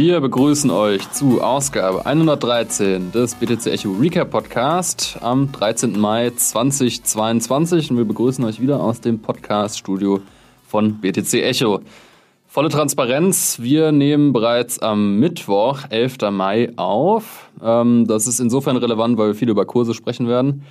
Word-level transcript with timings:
Wir 0.00 0.20
begrüßen 0.20 0.70
euch 0.70 1.10
zu 1.10 1.42
Ausgabe 1.42 2.06
113 2.06 3.10
des 3.10 3.34
BTC 3.34 3.66
Echo 3.66 3.90
Recap 3.90 4.30
Podcast 4.30 5.18
am 5.22 5.50
13. 5.50 5.98
Mai 5.98 6.30
2022 6.30 7.90
und 7.90 7.96
wir 7.96 8.04
begrüßen 8.04 8.44
euch 8.44 8.60
wieder 8.60 8.80
aus 8.80 9.00
dem 9.00 9.18
Podcast 9.18 9.76
Studio 9.76 10.20
von 10.68 11.00
BTC 11.00 11.42
Echo. 11.42 11.80
Volle 12.46 12.68
Transparenz, 12.68 13.58
wir 13.60 13.90
nehmen 13.90 14.32
bereits 14.32 14.78
am 14.78 15.18
Mittwoch, 15.18 15.80
11. 15.90 16.30
Mai 16.30 16.70
auf. 16.76 17.50
Ähm, 17.60 18.06
das 18.06 18.28
ist 18.28 18.38
insofern 18.38 18.76
relevant, 18.76 19.18
weil 19.18 19.30
wir 19.30 19.34
viel 19.34 19.48
über 19.48 19.66
Kurse 19.66 19.94
sprechen 19.94 20.28
werden. 20.28 20.62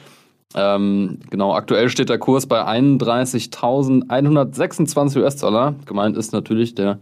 Ähm, 0.55 1.19
genau, 1.29 1.53
aktuell 1.53 1.89
steht 1.89 2.07
der 2.07 2.17
Kurs 2.17 2.45
bei 2.45 2.65
31.126 2.65 5.21
US-Dollar. 5.21 5.75
Gemeint 5.85 6.15
ist 6.15 6.31
natürlich 6.31 6.75
der 6.75 6.99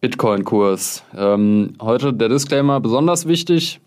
Bitcoin-Kurs. 0.00 1.04
Ähm, 1.16 1.74
heute 1.80 2.12
der 2.12 2.28
Disclaimer 2.28 2.80
besonders 2.80 3.26
wichtig. 3.26 3.80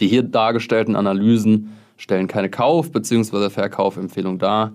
Die 0.00 0.08
hier 0.08 0.22
dargestellten 0.22 0.96
Analysen 0.96 1.76
stellen 1.96 2.28
keine 2.28 2.50
Kauf- 2.50 2.92
bzw. 2.92 3.50
Verkaufempfehlung 3.50 4.38
dar. 4.38 4.72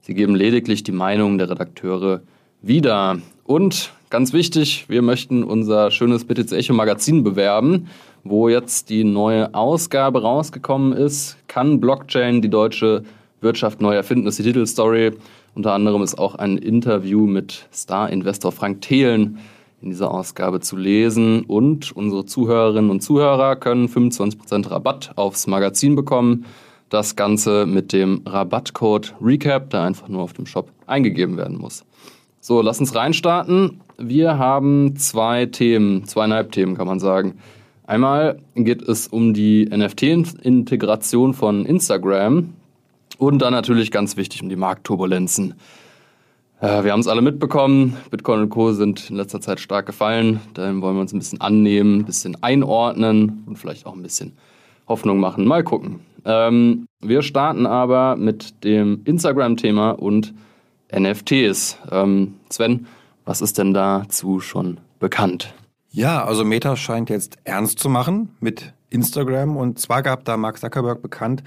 Sie 0.00 0.14
geben 0.14 0.34
lediglich 0.34 0.82
die 0.82 0.92
Meinung 0.92 1.38
der 1.38 1.50
Redakteure 1.50 2.22
wieder. 2.62 3.18
Und 3.44 3.92
ganz 4.10 4.32
wichtig, 4.32 4.86
wir 4.88 5.02
möchten 5.02 5.44
unser 5.44 5.90
schönes 5.90 6.24
BTC 6.24 6.52
Echo 6.52 6.74
Magazin 6.74 7.22
bewerben 7.22 7.88
wo 8.24 8.48
jetzt 8.48 8.88
die 8.88 9.04
neue 9.04 9.54
Ausgabe 9.54 10.22
rausgekommen 10.22 10.94
ist. 10.94 11.36
Kann 11.46 11.78
Blockchain 11.78 12.40
die 12.40 12.48
deutsche 12.48 13.04
Wirtschaft 13.42 13.80
neu 13.82 13.94
erfinden? 13.94 14.24
Das 14.24 14.38
ist 14.38 14.44
die 14.44 14.50
Titelstory. 14.50 15.12
Unter 15.54 15.72
anderem 15.72 16.02
ist 16.02 16.18
auch 16.18 16.34
ein 16.34 16.56
Interview 16.56 17.26
mit 17.26 17.68
Star-Investor 17.72 18.50
Frank 18.50 18.80
Thelen 18.80 19.38
in 19.84 19.90
dieser 19.90 20.10
Ausgabe 20.10 20.60
zu 20.60 20.76
lesen. 20.76 21.44
Und 21.44 21.92
unsere 21.92 22.24
Zuhörerinnen 22.24 22.90
und 22.90 23.02
Zuhörer 23.02 23.54
können 23.56 23.88
25% 23.88 24.70
Rabatt 24.70 25.12
aufs 25.16 25.46
Magazin 25.46 25.94
bekommen. 25.94 26.46
Das 26.88 27.16
Ganze 27.16 27.66
mit 27.66 27.92
dem 27.92 28.22
Rabattcode 28.26 29.14
RECAP, 29.20 29.70
der 29.70 29.82
einfach 29.82 30.08
nur 30.08 30.22
auf 30.22 30.32
dem 30.32 30.46
Shop 30.46 30.70
eingegeben 30.86 31.36
werden 31.36 31.58
muss. 31.58 31.84
So, 32.40 32.60
lass 32.62 32.80
uns 32.80 32.94
reinstarten. 32.94 33.80
Wir 33.98 34.38
haben 34.38 34.96
zwei 34.96 35.46
Themen, 35.46 36.04
zweieinhalb 36.04 36.52
Themen 36.52 36.76
kann 36.76 36.86
man 36.86 36.98
sagen. 36.98 37.38
Einmal 37.86 38.40
geht 38.54 38.82
es 38.82 39.08
um 39.08 39.34
die 39.34 39.66
NFT-Integration 39.66 41.34
von 41.34 41.66
Instagram 41.66 42.54
und 43.18 43.38
dann 43.40 43.52
natürlich 43.52 43.90
ganz 43.90 44.16
wichtig 44.16 44.42
um 44.42 44.48
die 44.48 44.56
Marktturbulenzen. 44.56 45.54
Äh, 46.64 46.82
wir 46.82 46.92
haben 46.92 47.00
es 47.00 47.08
alle 47.08 47.20
mitbekommen, 47.20 47.94
Bitcoin 48.10 48.40
und 48.40 48.48
Co. 48.48 48.72
sind 48.72 49.10
in 49.10 49.16
letzter 49.16 49.42
Zeit 49.42 49.60
stark 49.60 49.84
gefallen. 49.84 50.40
Dahin 50.54 50.80
wollen 50.80 50.96
wir 50.96 51.02
uns 51.02 51.12
ein 51.12 51.18
bisschen 51.18 51.42
annehmen, 51.42 51.98
ein 51.98 52.04
bisschen 52.06 52.42
einordnen 52.42 53.44
und 53.44 53.58
vielleicht 53.58 53.84
auch 53.84 53.94
ein 53.94 54.02
bisschen 54.02 54.38
Hoffnung 54.88 55.20
machen. 55.20 55.44
Mal 55.44 55.62
gucken. 55.62 56.00
Ähm, 56.24 56.86
wir 57.02 57.20
starten 57.20 57.66
aber 57.66 58.16
mit 58.16 58.64
dem 58.64 59.02
Instagram-Thema 59.04 59.90
und 59.90 60.32
NFTs. 60.90 61.76
Ähm, 61.90 62.36
Sven, 62.48 62.86
was 63.26 63.42
ist 63.42 63.58
denn 63.58 63.74
dazu 63.74 64.40
schon 64.40 64.80
bekannt? 65.00 65.52
Ja, 65.90 66.24
also 66.24 66.46
Meta 66.46 66.76
scheint 66.76 67.10
jetzt 67.10 67.36
ernst 67.44 67.78
zu 67.78 67.90
machen 67.90 68.30
mit 68.40 68.72
Instagram. 68.88 69.58
Und 69.58 69.78
zwar 69.78 70.02
gab 70.02 70.24
da 70.24 70.38
Mark 70.38 70.58
Zuckerberg 70.58 71.02
bekannt, 71.02 71.44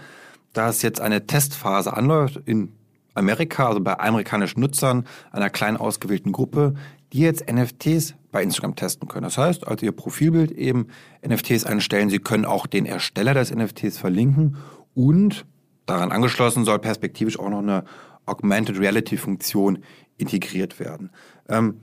dass 0.54 0.84
jetzt 0.84 1.02
eine 1.02 1.26
Testphase 1.26 1.98
anläuft 1.98 2.40
in 2.46 2.77
Amerika, 3.18 3.68
also 3.68 3.80
bei 3.80 4.00
amerikanischen 4.00 4.60
Nutzern, 4.60 5.06
einer 5.32 5.50
kleinen 5.50 5.78
ausgewählten 5.78 6.32
Gruppe, 6.32 6.76
die 7.14 7.20
jetzt 7.20 7.52
NFTs 7.52 8.16
bei 8.32 8.44
Instagram 8.44 8.76
testen 8.76 9.08
können. 9.08 9.24
Das 9.24 9.38
heißt, 9.38 9.68
als 9.68 9.82
ihr 9.82 9.92
Profilbild 9.92 10.52
eben 10.52 10.88
NFTs 11.26 11.66
einstellen, 11.66 12.10
sie 12.10 12.20
können 12.20 12.46
auch 12.46 12.68
den 12.68 12.86
Ersteller 12.86 13.34
des 13.34 13.54
NFTs 13.54 13.98
verlinken 13.98 14.58
und 14.94 15.46
daran 15.86 16.12
angeschlossen 16.12 16.66
soll 16.66 16.80
perspektivisch 16.80 17.40
auch 17.40 17.50
noch 17.50 17.60
eine 17.60 17.84
Augmented 18.26 18.80
Reality 18.80 19.18
Funktion 19.18 19.80
integriert 20.18 20.80
werden. 20.80 21.12
Ähm, 21.48 21.82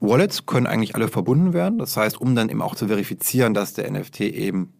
Wallets 0.00 0.46
können 0.46 0.66
eigentlich 0.66 0.94
alle 0.94 1.08
verbunden 1.08 1.52
werden. 1.52 1.78
Das 1.78 1.96
heißt, 1.96 2.20
um 2.20 2.34
dann 2.34 2.48
eben 2.48 2.62
auch 2.62 2.74
zu 2.74 2.88
verifizieren, 2.88 3.54
dass 3.54 3.74
der 3.74 3.90
NFT 3.90 4.20
eben 4.22 4.72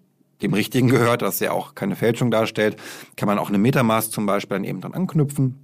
dem 0.43 0.55
Richtigen 0.55 0.89
gehört, 0.89 1.23
dass 1.23 1.41
er 1.41 1.53
auch 1.53 1.75
keine 1.75 1.95
Fälschung 1.95 2.31
darstellt, 2.31 2.77
kann 3.17 3.27
man 3.27 3.39
auch 3.39 3.51
eine 3.51 3.59
Metamask 3.59 4.11
zum 4.11 4.27
Beispiel 4.27 4.57
dann 4.57 4.65
eben 4.65 4.81
dran 4.81 4.95
anknüpfen. 4.95 5.57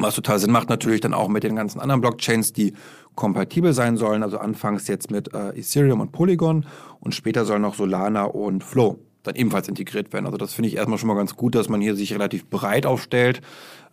Was 0.00 0.14
total 0.14 0.38
Sinn 0.38 0.50
macht 0.50 0.68
natürlich 0.68 1.00
dann 1.00 1.14
auch 1.14 1.28
mit 1.28 1.42
den 1.42 1.56
ganzen 1.56 1.80
anderen 1.80 2.00
Blockchains, 2.00 2.52
die 2.52 2.74
kompatibel 3.14 3.72
sein 3.72 3.96
sollen. 3.96 4.22
Also 4.22 4.38
anfangs 4.38 4.88
jetzt 4.88 5.10
mit 5.10 5.32
äh, 5.34 5.50
Ethereum 5.50 6.00
und 6.00 6.12
Polygon 6.12 6.66
und 7.00 7.14
später 7.14 7.44
sollen 7.44 7.62
noch 7.62 7.74
Solana 7.74 8.24
und 8.24 8.64
Flow 8.64 8.98
dann 9.22 9.34
ebenfalls 9.34 9.68
integriert 9.68 10.12
werden. 10.12 10.26
Also 10.26 10.38
das 10.38 10.54
finde 10.54 10.68
ich 10.68 10.76
erstmal 10.76 10.98
schon 10.98 11.08
mal 11.08 11.16
ganz 11.16 11.36
gut, 11.36 11.54
dass 11.54 11.68
man 11.68 11.80
hier 11.80 11.94
sich 11.94 12.14
relativ 12.14 12.48
breit 12.48 12.86
aufstellt, 12.86 13.42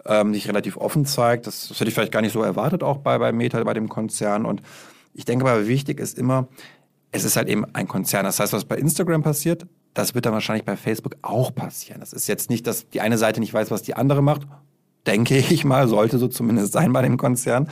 ähm, 0.06 0.34
sich 0.34 0.48
relativ 0.48 0.78
offen 0.78 1.06
zeigt. 1.06 1.48
Das, 1.48 1.68
das 1.68 1.80
hätte 1.80 1.90
ich 1.90 1.94
vielleicht 1.94 2.14
gar 2.14 2.22
nicht 2.22 2.32
so 2.32 2.42
erwartet 2.42 2.84
auch 2.84 2.98
bei, 2.98 3.18
bei 3.18 3.32
Meta, 3.32 3.62
bei 3.64 3.74
dem 3.74 3.90
Konzern 3.90 4.46
und 4.46 4.62
ich 5.14 5.26
denke 5.26 5.50
aber, 5.50 5.68
wichtig 5.68 6.00
ist 6.00 6.18
immer, 6.18 6.48
es 7.12 7.24
ist 7.24 7.36
halt 7.36 7.48
eben 7.48 7.66
ein 7.74 7.88
Konzern. 7.88 8.24
Das 8.24 8.40
heißt, 8.40 8.54
was 8.54 8.66
bei 8.66 8.78
Instagram 8.78 9.24
passiert, 9.24 9.66
das 9.94 10.14
wird 10.14 10.28
dann 10.28 10.34
wahrscheinlich 10.34 10.64
bei 10.64 10.78
Facebook 10.78 11.16
auch 11.24 11.54
passieren. 11.54 12.00
Das 12.00 12.14
ist 12.14 12.28
jetzt 12.28 12.52
nicht, 12.52 12.68
dass 12.68 12.88
die 12.90 13.02
eine 13.02 13.18
Seite 13.18 13.40
nicht 13.40 13.54
weiß, 13.54 13.72
was 13.72 13.82
die 13.82 13.96
andere 13.96 14.22
macht. 14.22 14.44
Denke 15.08 15.38
ich 15.38 15.66
mal, 15.66 15.88
sollte 15.88 16.18
so 16.18 16.28
zumindest 16.28 16.74
sein 16.74 16.94
bei 16.94 17.02
dem 17.02 17.18
Konzern. 17.18 17.70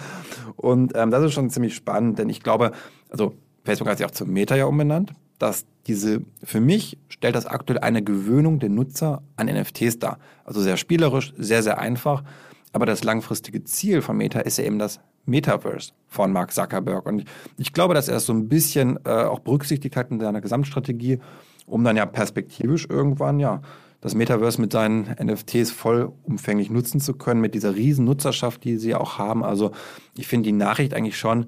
Und 0.55 0.93
ähm, 0.95 1.11
das 1.11 1.23
ist 1.23 1.33
schon 1.33 1.49
ziemlich 1.49 1.75
spannend, 1.75 2.17
denn 2.17 2.29
ich 2.29 2.41
glaube, 2.41 2.71
also 3.09 3.35
Facebook 3.63 3.87
hat 3.89 3.97
sich 3.97 4.07
auch 4.07 4.11
zum 4.11 4.31
Meta 4.31 4.55
ja 4.55 4.65
umbenannt, 4.65 5.13
dass 5.37 5.65
diese, 5.87 6.21
für 6.43 6.61
mich 6.61 6.97
stellt 7.09 7.35
das 7.35 7.45
aktuell 7.45 7.79
eine 7.79 8.01
Gewöhnung 8.01 8.59
der 8.59 8.69
Nutzer 8.69 9.21
an 9.35 9.47
NFTs 9.47 9.99
dar. 9.99 10.17
Also 10.45 10.61
sehr 10.61 10.77
spielerisch, 10.77 11.33
sehr, 11.37 11.61
sehr 11.61 11.79
einfach. 11.79 12.23
Aber 12.71 12.85
das 12.85 13.03
langfristige 13.03 13.63
Ziel 13.63 14.01
von 14.01 14.17
Meta 14.17 14.39
ist 14.39 14.57
ja 14.57 14.63
eben 14.63 14.79
das 14.79 14.99
Metaverse 15.25 15.91
von 16.07 16.31
Mark 16.31 16.53
Zuckerberg. 16.53 17.05
Und 17.05 17.25
ich 17.57 17.73
glaube, 17.73 17.93
dass 17.93 18.07
er 18.07 18.17
es 18.17 18.25
so 18.25 18.33
ein 18.33 18.47
bisschen 18.47 18.99
äh, 19.05 19.09
auch 19.09 19.39
berücksichtigt 19.39 19.95
hat 19.95 20.11
in 20.11 20.19
seiner 20.19 20.41
Gesamtstrategie, 20.41 21.19
um 21.65 21.83
dann 21.83 21.97
ja 21.97 22.05
perspektivisch 22.05 22.87
irgendwann 22.89 23.39
ja 23.39 23.61
das 24.01 24.15
Metaverse 24.15 24.61
mit 24.61 24.71
seinen 24.71 25.15
NFTs 25.21 25.71
vollumfänglich 25.71 26.69
nutzen 26.69 26.99
zu 26.99 27.13
können, 27.13 27.41
mit 27.41 27.55
dieser 27.55 27.75
riesen 27.75 28.05
Nutzerschaft, 28.05 28.63
die 28.63 28.77
sie 28.77 28.95
auch 28.95 29.17
haben. 29.17 29.43
Also 29.43 29.71
ich 30.15 30.27
finde 30.27 30.47
die 30.47 30.53
Nachricht 30.53 30.93
eigentlich 30.93 31.17
schon 31.17 31.47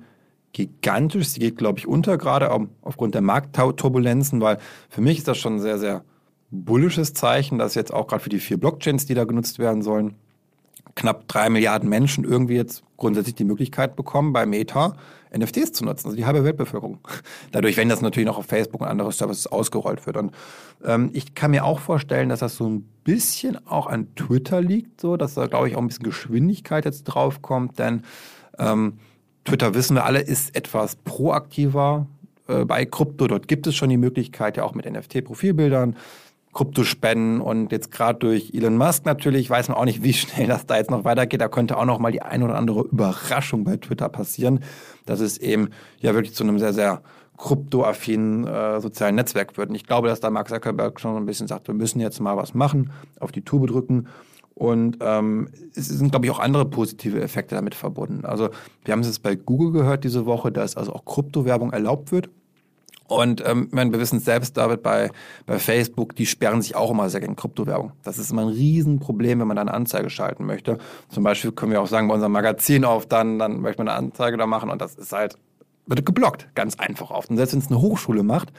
gigantisch. 0.53 1.27
Sie 1.27 1.39
geht, 1.39 1.57
glaube 1.57 1.79
ich, 1.79 1.87
unter, 1.87 2.17
gerade 2.17 2.49
aufgrund 2.81 3.13
der 3.13 3.21
Marktturbulenzen, 3.21 4.41
weil 4.41 4.57
für 4.89 5.01
mich 5.01 5.19
ist 5.19 5.27
das 5.27 5.37
schon 5.37 5.55
ein 5.55 5.61
sehr, 5.61 5.77
sehr 5.77 6.03
bullisches 6.49 7.13
Zeichen, 7.13 7.57
dass 7.59 7.75
jetzt 7.75 7.93
auch 7.93 8.07
gerade 8.07 8.23
für 8.23 8.29
die 8.29 8.39
vier 8.39 8.57
Blockchains, 8.57 9.05
die 9.05 9.13
da 9.13 9.25
genutzt 9.25 9.59
werden 9.59 9.81
sollen, 9.81 10.15
knapp 10.97 11.27
drei 11.27 11.49
Milliarden 11.49 11.87
Menschen 11.87 12.25
irgendwie 12.25 12.55
jetzt 12.55 12.83
grundsätzlich 12.97 13.35
die 13.35 13.45
Möglichkeit 13.45 13.95
bekommen, 13.95 14.33
bei 14.33 14.45
Meta 14.45 14.97
NFTs 15.35 15.73
zu 15.73 15.85
nutzen, 15.85 16.07
also 16.07 16.17
die 16.17 16.25
halbe 16.25 16.43
Weltbevölkerung. 16.43 16.99
Dadurch, 17.51 17.77
wenn 17.77 17.87
das 17.87 18.01
natürlich 18.01 18.27
noch 18.27 18.37
auf 18.37 18.45
Facebook 18.45 18.81
und 18.81 18.87
andere 18.87 19.11
Services 19.11 19.47
ausgerollt 19.47 20.05
wird. 20.05 20.17
Und 20.17 20.33
ähm, 20.83 21.11
ich 21.13 21.35
kann 21.35 21.51
mir 21.51 21.65
auch 21.65 21.79
vorstellen, 21.79 22.29
dass 22.29 22.39
das 22.39 22.55
so 22.55 22.67
ein 22.67 22.81
bisschen 23.03 23.65
auch 23.67 23.87
an 23.87 24.15
Twitter 24.15 24.61
liegt, 24.61 24.99
so, 24.99 25.17
dass 25.17 25.35
da, 25.35 25.47
glaube 25.47 25.69
ich, 25.69 25.75
auch 25.75 25.81
ein 25.81 25.87
bisschen 25.87 26.03
Geschwindigkeit 26.03 26.85
jetzt 26.85 27.03
draufkommt, 27.03 27.77
denn 27.79 28.03
ähm, 28.57 28.99
Twitter, 29.45 29.73
wissen 29.73 29.95
wir 29.95 30.03
alle, 30.03 30.19
ist 30.19 30.55
etwas 30.55 30.95
proaktiver 30.95 32.07
äh, 32.47 32.65
bei 32.65 32.85
Krypto. 32.85 33.27
Dort 33.27 33.47
gibt 33.47 33.67
es 33.67 33.75
schon 33.75 33.89
die 33.89 33.97
Möglichkeit, 33.97 34.57
ja 34.57 34.63
auch 34.63 34.73
mit 34.73 34.85
NFT-Profilbildern 34.85 35.95
Kryptospenden 36.53 37.41
und 37.41 37.71
jetzt 37.71 37.91
gerade 37.91 38.19
durch 38.19 38.51
Elon 38.53 38.77
Musk 38.77 39.05
natürlich 39.05 39.49
weiß 39.49 39.69
man 39.69 39.77
auch 39.77 39.85
nicht, 39.85 40.03
wie 40.03 40.13
schnell 40.13 40.47
das 40.47 40.65
da 40.65 40.77
jetzt 40.77 40.89
noch 40.89 41.03
weitergeht. 41.03 41.41
Da 41.41 41.49
könnte 41.49 41.77
auch 41.77 41.85
noch 41.85 41.99
mal 41.99 42.11
die 42.11 42.21
ein 42.21 42.41
oder 42.43 42.55
andere 42.55 42.81
Überraschung 42.81 43.63
bei 43.63 43.77
Twitter 43.77 44.09
passieren, 44.09 44.61
dass 45.05 45.19
es 45.19 45.37
eben 45.37 45.69
ja 45.99 46.13
wirklich 46.13 46.33
zu 46.33 46.43
einem 46.43 46.57
sehr, 46.57 46.73
sehr 46.73 47.01
kryptoaffinen 47.37 48.47
äh, 48.47 48.81
sozialen 48.81 49.15
Netzwerk 49.15 49.57
wird. 49.57 49.69
Und 49.69 49.75
ich 49.75 49.85
glaube, 49.85 50.07
dass 50.07 50.19
da 50.19 50.29
Mark 50.29 50.49
Zuckerberg 50.49 50.99
schon 50.99 51.15
ein 51.15 51.25
bisschen 51.25 51.47
sagt, 51.47 51.67
wir 51.67 51.75
müssen 51.75 51.99
jetzt 51.99 52.19
mal 52.19 52.35
was 52.35 52.53
machen, 52.53 52.91
auf 53.19 53.31
die 53.31 53.43
Tube 53.43 53.67
drücken. 53.67 54.07
Und 54.55 54.97
ähm, 55.01 55.49
es 55.75 55.87
sind, 55.87 56.09
glaube 56.09 56.25
ich, 56.25 56.31
auch 56.31 56.39
andere 56.39 56.65
positive 56.65 57.21
Effekte 57.21 57.53
damit 57.53 57.75
verbunden. 57.75 58.25
Also 58.25 58.49
wir 58.83 58.91
haben 58.91 59.01
es 59.01 59.07
jetzt 59.07 59.21
bei 59.21 59.35
Google 59.35 59.71
gehört 59.71 60.03
diese 60.03 60.25
Woche, 60.25 60.51
dass 60.51 60.75
also 60.75 60.93
auch 60.93 61.05
Kryptowerbung 61.05 61.71
erlaubt 61.71 62.11
wird. 62.11 62.29
Und 63.07 63.41
ähm, 63.45 63.69
meine, 63.71 63.91
wir 63.91 63.99
wissen 63.99 64.17
es 64.17 64.25
selbst, 64.25 64.57
David, 64.57 64.83
bei, 64.83 65.11
bei 65.45 65.59
Facebook, 65.59 66.15
die 66.15 66.25
sperren 66.25 66.61
sich 66.61 66.75
auch 66.75 66.91
immer 66.91 67.09
sehr 67.09 67.21
gegen 67.21 67.35
Kryptowährung. 67.35 67.93
Das 68.03 68.17
ist 68.17 68.31
immer 68.31 68.41
ein 68.41 68.49
Riesenproblem, 68.49 69.39
wenn 69.39 69.47
man 69.47 69.55
da 69.55 69.61
eine 69.61 69.73
Anzeige 69.73 70.09
schalten 70.09 70.45
möchte. 70.45 70.77
Zum 71.09 71.23
Beispiel 71.23 71.51
können 71.53 71.71
wir 71.71 71.81
auch 71.81 71.87
sagen, 71.87 72.07
bei 72.07 72.13
unserem 72.13 72.33
Magazin 72.33 72.83
auf, 72.83 73.05
dann, 73.05 73.39
dann 73.39 73.61
möchte 73.61 73.81
man 73.81 73.87
eine 73.87 73.97
Anzeige 73.97 74.37
da 74.37 74.45
machen 74.45 74.69
und 74.69 74.81
das 74.81 74.95
ist 74.95 75.13
halt 75.13 75.37
wird 75.87 76.05
geblockt, 76.05 76.47
ganz 76.53 76.75
einfach 76.75 77.11
oft. 77.11 77.29
Und 77.29 77.37
selbst 77.37 77.53
wenn 77.53 77.59
es 77.59 77.67
eine 77.67 77.81
Hochschule 77.81 78.23
macht, 78.23 78.51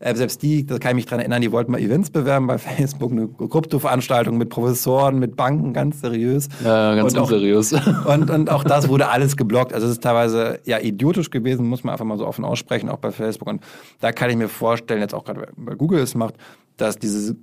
äh, 0.00 0.14
selbst 0.14 0.42
die, 0.42 0.66
da 0.66 0.78
kann 0.78 0.90
ich 0.92 0.96
mich 0.96 1.06
dran 1.06 1.18
erinnern, 1.18 1.40
die 1.40 1.50
wollten 1.50 1.72
mal 1.72 1.80
Events 1.80 2.10
bewerben 2.10 2.46
bei 2.46 2.58
Facebook, 2.58 3.10
eine 3.12 3.28
Krypto-Veranstaltung 3.28 4.36
mit 4.36 4.50
Professoren, 4.50 5.18
mit 5.18 5.36
Banken, 5.36 5.72
ganz 5.72 6.00
seriös. 6.00 6.48
Ja, 6.62 6.94
ganz 6.94 7.14
und 7.14 7.20
unseriös. 7.20 7.72
Auch, 7.72 8.06
und, 8.14 8.30
und 8.30 8.50
auch 8.50 8.64
das 8.64 8.88
wurde 8.88 9.08
alles 9.08 9.36
geblockt. 9.36 9.72
Also 9.72 9.86
es 9.86 9.94
ist 9.94 10.02
teilweise 10.02 10.60
ja 10.64 10.78
idiotisch 10.78 11.30
gewesen, 11.30 11.66
muss 11.66 11.84
man 11.84 11.92
einfach 11.92 12.04
mal 12.04 12.18
so 12.18 12.26
offen 12.26 12.44
aussprechen, 12.44 12.88
auch 12.88 12.98
bei 12.98 13.10
Facebook. 13.10 13.48
Und 13.48 13.62
da 14.00 14.12
kann 14.12 14.30
ich 14.30 14.36
mir 14.36 14.48
vorstellen, 14.48 15.00
jetzt 15.00 15.14
auch 15.14 15.24
gerade 15.24 15.48
weil 15.56 15.76
Google 15.76 16.00
es 16.00 16.14
macht, 16.14 16.34
dass 16.76 16.98
diese 16.98 17.36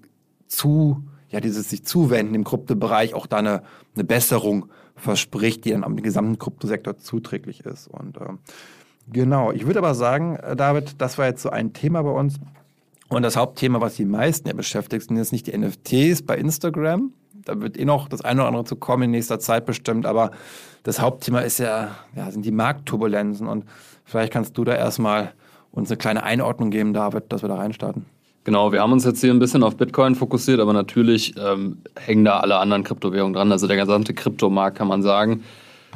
zu, 0.48 1.04
ja, 1.30 1.40
dieses 1.40 1.70
sich 1.70 1.84
zuwenden 1.84 2.36
im 2.36 2.44
Kryptobereich 2.44 3.14
auch 3.14 3.26
da 3.26 3.38
eine, 3.38 3.64
eine 3.96 4.04
Besserung 4.04 4.66
verspricht, 4.96 5.66
die 5.66 5.72
dann 5.72 5.84
am 5.84 5.96
gesamten 5.96 6.38
Kryptosektor 6.38 6.98
zuträglich 6.98 7.66
ist. 7.66 7.88
Und 7.88 8.18
äh, 8.18 8.34
genau, 9.12 9.52
ich 9.52 9.66
würde 9.66 9.80
aber 9.80 9.96
sagen, 9.96 10.36
äh, 10.38 10.56
David, 10.56 11.02
das 11.02 11.18
war 11.18 11.26
jetzt 11.28 11.42
so 11.42 11.50
ein 11.50 11.74
Thema 11.74 12.02
bei 12.04 12.12
uns. 12.12 12.36
Und 13.10 13.24
das 13.24 13.36
Hauptthema, 13.36 13.82
was 13.82 13.96
die 13.96 14.06
meisten 14.06 14.48
ja 14.48 14.54
beschäftigt, 14.54 15.08
sind 15.08 15.18
jetzt 15.18 15.34
nicht 15.34 15.48
die 15.48 15.58
NFTs 15.58 16.22
bei 16.22 16.38
Instagram. 16.38 17.12
Da 17.44 17.60
wird 17.60 17.78
eh 17.78 17.84
noch 17.84 18.08
das 18.08 18.22
eine 18.22 18.42
oder 18.42 18.48
andere 18.48 18.64
zu 18.64 18.78
kommen 18.78 19.04
in 19.04 19.12
nächster 19.12 19.40
Zeit 19.40 19.66
bestimmt. 19.66 20.06
Aber 20.06 20.32
das 20.84 21.02
Hauptthema 21.02 21.40
ist 21.40 21.60
ja, 21.60 21.90
ja 22.16 22.32
sind 22.32 22.46
die 22.46 22.52
Marktturbulenzen. 22.52 23.48
Und 23.48 23.66
vielleicht 24.06 24.32
kannst 24.32 24.58
du 24.58 24.64
da 24.64 24.76
erstmal 24.76 25.34
uns 25.72 25.90
eine 25.90 25.98
kleine 25.98 26.24
Einordnung 26.24 26.70
geben, 26.70 26.94
David, 26.94 27.26
dass 27.30 27.42
wir 27.42 27.50
da 27.50 27.56
reinstarten. 27.56 28.06
Genau, 28.44 28.72
wir 28.72 28.82
haben 28.82 28.92
uns 28.92 29.06
jetzt 29.06 29.22
hier 29.22 29.32
ein 29.32 29.40
bisschen 29.40 29.62
auf 29.62 29.78
Bitcoin 29.78 30.16
fokussiert, 30.16 30.60
aber 30.60 30.74
natürlich 30.74 31.36
ähm, 31.38 31.78
hängen 32.00 32.26
da 32.26 32.40
alle 32.40 32.58
anderen 32.58 32.84
Kryptowährungen 32.84 33.34
dran. 33.34 33.52
Also 33.52 33.68
der 33.68 33.78
gesamte 33.78 34.14
Kryptomarkt 34.14 34.78
kann 34.78 34.88
man 34.88 35.04
sagen. 35.04 35.44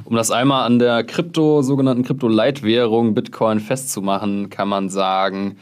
Um 0.03 0.15
das 0.15 0.29
einmal 0.29 0.65
an 0.65 0.77
der 0.79 1.03
Krypto, 1.03 1.61
sogenannten 1.61 2.03
Krypto-Leitwährung 2.03 3.13
Bitcoin 3.13 3.59
festzumachen, 3.59 4.49
kann 4.49 4.67
man 4.67 4.89
sagen, 4.89 5.57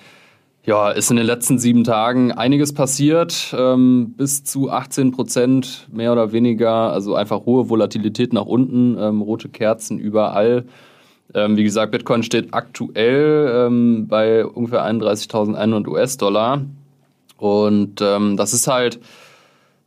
ja, 0.66 0.92
ist 0.92 1.12
in 1.12 1.18
den 1.18 1.26
letzten 1.26 1.60
sieben 1.60 1.84
Tagen 1.84 2.32
einiges 2.32 2.74
passiert. 2.74 3.54
Ähm, 3.58 4.14
bis 4.18 4.44
zu 4.44 4.72
18 4.72 5.12
Prozent 5.12 5.88
mehr 5.92 6.12
oder 6.14 6.32
weniger, 6.32 6.92
also 6.92 7.16
einfach 7.16 7.46
hohe 7.46 7.70
Volatilität 7.70 8.34
nach 8.34 8.46
unten, 8.46 8.98
ähm, 8.98 9.22
rote 9.22 9.50
Kerzen 9.50 10.00
überall. 10.00 10.66
Ähm, 11.34 11.58
wie 11.58 11.64
gesagt, 11.64 11.92
Bitcoin 11.92 12.24
steht 12.24 12.54
aktuell 12.54 13.68
ähm, 13.68 14.08
bei 14.08 14.46
ungefähr 14.46 14.86
31.100 14.86 15.88
US-Dollar. 15.88 16.62
Und 17.38 18.02
ähm, 18.02 18.38
das 18.38 18.54
ist 18.54 18.68
halt 18.68 19.00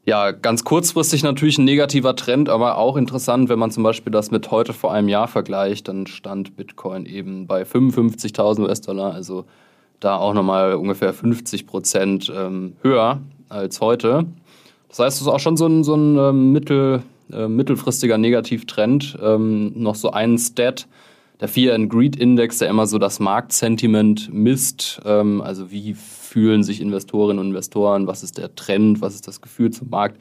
ja 0.07 0.31
ganz 0.31 0.65
kurzfristig 0.65 1.23
natürlich 1.23 1.59
ein 1.59 1.65
negativer 1.65 2.17
Trend, 2.17 2.49
aber 2.49 2.79
auch 2.79 2.97
interessant, 2.97 3.49
wenn 3.49 3.59
man 3.59 3.71
zum 3.71 3.83
Beispiel 3.83 4.13
das 4.13 4.31
mit 4.31 4.51
heute 4.51 4.73
vor 4.73 4.93
einem 4.93 5.09
Jahr 5.09 5.29
vergleicht, 5.29 5.89
dann 5.89 6.07
stand 6.07 6.57
Bitcoin 6.57 7.05
eben 7.05 7.47
bei 7.47 7.63
55.000 7.63 8.61
US-Dollar, 8.61 9.13
also 9.13 9.45
da 10.01 10.17
auch 10.17 10.33
nochmal 10.33 10.75
ungefähr 10.75 11.13
50 11.13 11.67
Prozent 11.67 12.33
ähm, 12.35 12.75
höher 12.83 13.21
als 13.49 13.81
heute. 13.81 14.27
Das 14.89 15.01
heißt, 15.01 15.17
es 15.17 15.23
ist 15.23 15.29
auch 15.29 15.41
schon 15.41 15.57
so 15.57 15.67
ein, 15.67 15.85
so 15.85 15.95
ein 15.95 16.17
ähm, 16.17 16.53
mittel, 16.53 17.03
äh, 17.33 17.49
mittelfristiger 17.49 18.19
Negativtrend. 18.19 19.19
Ähm, 19.21 19.73
noch 19.75 19.95
so 19.95 20.11
ein 20.11 20.39
Stat, 20.39 20.87
der 21.41 21.49
Fear 21.49 21.75
and 21.75 21.91
Greed 21.91 22.17
Index, 22.17 22.59
der 22.59 22.69
immer 22.69 22.87
so 22.87 22.99
das 22.99 23.19
Marktsentiment 23.19 24.33
misst. 24.33 25.01
Ähm, 25.05 25.41
also 25.41 25.71
wie 25.71 25.97
fühlen 26.37 26.63
sich 26.63 26.83
Investorinnen 26.83 27.39
und 27.39 27.47
Investoren, 27.47 28.07
was 28.07 28.23
ist 28.23 28.37
der 28.37 28.55
Trend, 28.55 29.01
was 29.01 29.15
ist 29.15 29.27
das 29.27 29.41
Gefühl 29.41 29.71
zum 29.71 29.89
Markt. 29.89 30.21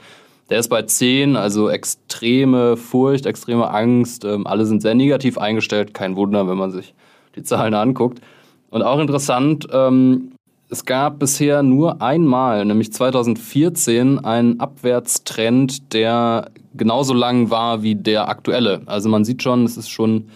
Der 0.50 0.60
ist 0.60 0.70
bei 0.70 0.82
10, 0.82 1.36
also 1.36 1.68
extreme 1.68 2.78
Furcht, 2.78 3.26
extreme 3.26 3.70
Angst. 3.70 4.24
Ähm, 4.24 4.48
alle 4.48 4.66
sind 4.66 4.82
sehr 4.82 4.96
negativ 4.96 5.38
eingestellt. 5.38 5.94
Kein 5.94 6.16
Wunder, 6.16 6.48
wenn 6.48 6.58
man 6.58 6.72
sich 6.72 6.94
die 7.36 7.44
Zahlen 7.44 7.74
anguckt. 7.74 8.22
Und 8.70 8.82
auch 8.82 9.00
interessant, 9.00 9.68
ähm, 9.74 10.32
es 10.70 10.86
gab 10.86 11.20
bisher 11.20 11.64
nur 11.64 12.02
einmal, 12.02 12.64
nämlich 12.64 12.94
2014, 12.94 14.24
einen 14.24 14.62
Abwärtstrend, 14.62 15.92
der 15.92 16.50
genauso 16.76 17.14
lang 17.14 17.50
war 17.50 17.84
wie 17.84 17.96
der 17.96 18.30
aktuelle. 18.30 18.84
Also 18.86 19.10
man 19.10 19.26
sieht 19.26 19.44
schon, 19.44 19.66
es 19.66 19.76
ist 19.76 19.90
schon 19.90 20.30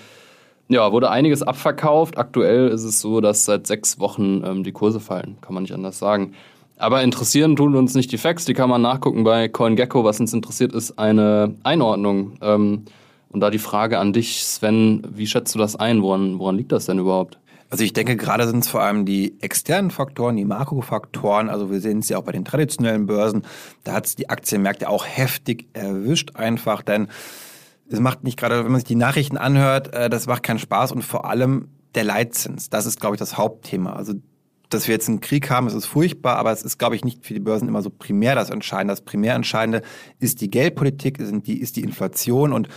ja, 0.69 0.91
wurde 0.91 1.09
einiges 1.09 1.41
abverkauft. 1.41 2.17
Aktuell 2.17 2.69
ist 2.69 2.83
es 2.83 3.01
so, 3.01 3.21
dass 3.21 3.45
seit 3.45 3.67
sechs 3.67 3.99
Wochen 3.99 4.43
ähm, 4.45 4.63
die 4.63 4.71
Kurse 4.71 4.99
fallen. 4.99 5.37
Kann 5.41 5.55
man 5.55 5.63
nicht 5.63 5.73
anders 5.73 5.99
sagen. 5.99 6.33
Aber 6.77 7.01
interessieren 7.01 7.55
tun 7.55 7.75
uns 7.75 7.95
nicht 7.95 8.11
die 8.11 8.17
Facts. 8.17 8.45
Die 8.45 8.53
kann 8.53 8.69
man 8.69 8.81
nachgucken 8.81 9.23
bei 9.23 9.49
CoinGecko. 9.49 10.03
Was 10.03 10.19
uns 10.19 10.31
interessiert, 10.31 10.73
ist 10.73 10.97
eine 10.97 11.55
Einordnung. 11.63 12.33
Ähm, 12.41 12.85
und 13.29 13.41
da 13.41 13.49
die 13.49 13.59
Frage 13.59 13.99
an 13.99 14.13
dich, 14.13 14.43
Sven, 14.45 15.03
wie 15.11 15.27
schätzt 15.27 15.53
du 15.55 15.59
das 15.59 15.75
ein? 15.75 16.01
Woran, 16.03 16.39
woran 16.39 16.55
liegt 16.55 16.71
das 16.71 16.85
denn 16.85 16.99
überhaupt? 16.99 17.39
Also 17.71 17.83
ich 17.83 17.93
denke, 17.93 18.15
gerade 18.15 18.47
sind 18.47 18.63
es 18.63 18.69
vor 18.69 18.81
allem 18.81 19.05
die 19.05 19.35
externen 19.41 19.91
Faktoren, 19.91 20.37
die 20.37 20.45
Makrofaktoren. 20.45 21.49
Also 21.49 21.69
wir 21.69 21.81
sehen 21.81 21.99
es 21.99 22.09
ja 22.09 22.17
auch 22.17 22.23
bei 22.23 22.31
den 22.31 22.45
traditionellen 22.45 23.05
Börsen. 23.05 23.43
Da 23.83 23.93
hat 23.93 24.05
es 24.05 24.15
die 24.15 24.29
Aktienmärkte 24.29 24.89
auch 24.89 25.05
heftig 25.05 25.67
erwischt 25.73 26.35
einfach, 26.35 26.81
denn 26.81 27.09
es 27.89 27.99
macht 27.99 28.23
nicht 28.23 28.37
gerade, 28.37 28.63
wenn 28.63 28.71
man 28.71 28.79
sich 28.79 28.87
die 28.87 28.95
Nachrichten 28.95 29.37
anhört, 29.37 29.93
äh, 29.93 30.09
das 30.09 30.27
macht 30.27 30.43
keinen 30.43 30.59
Spaß 30.59 30.91
und 30.91 31.03
vor 31.03 31.25
allem 31.25 31.69
der 31.95 32.03
Leitzins. 32.03 32.69
Das 32.69 32.85
ist, 32.85 32.99
glaube 32.99 33.15
ich, 33.15 33.19
das 33.19 33.37
Hauptthema. 33.37 33.93
Also 33.93 34.13
dass 34.69 34.87
wir 34.87 34.93
jetzt 34.93 35.09
einen 35.09 35.19
Krieg 35.19 35.49
haben, 35.49 35.65
es 35.65 35.73
ist 35.73 35.87
furchtbar, 35.87 36.37
aber 36.37 36.51
es 36.51 36.61
ist, 36.61 36.77
glaube 36.77 36.95
ich, 36.95 37.03
nicht 37.03 37.25
für 37.25 37.33
die 37.33 37.39
Börsen 37.39 37.67
immer 37.67 37.81
so 37.81 37.89
primär 37.89 38.35
das 38.35 38.51
Entscheidende. 38.51 38.91
Das 38.91 39.01
primär 39.01 39.33
Entscheidende 39.33 39.81
ist 40.19 40.41
die 40.41 40.49
Geldpolitik, 40.49 41.17
ist 41.17 41.33
die, 41.47 41.59
ist 41.59 41.75
die 41.75 41.81
Inflation 41.81 42.53
und 42.53 42.69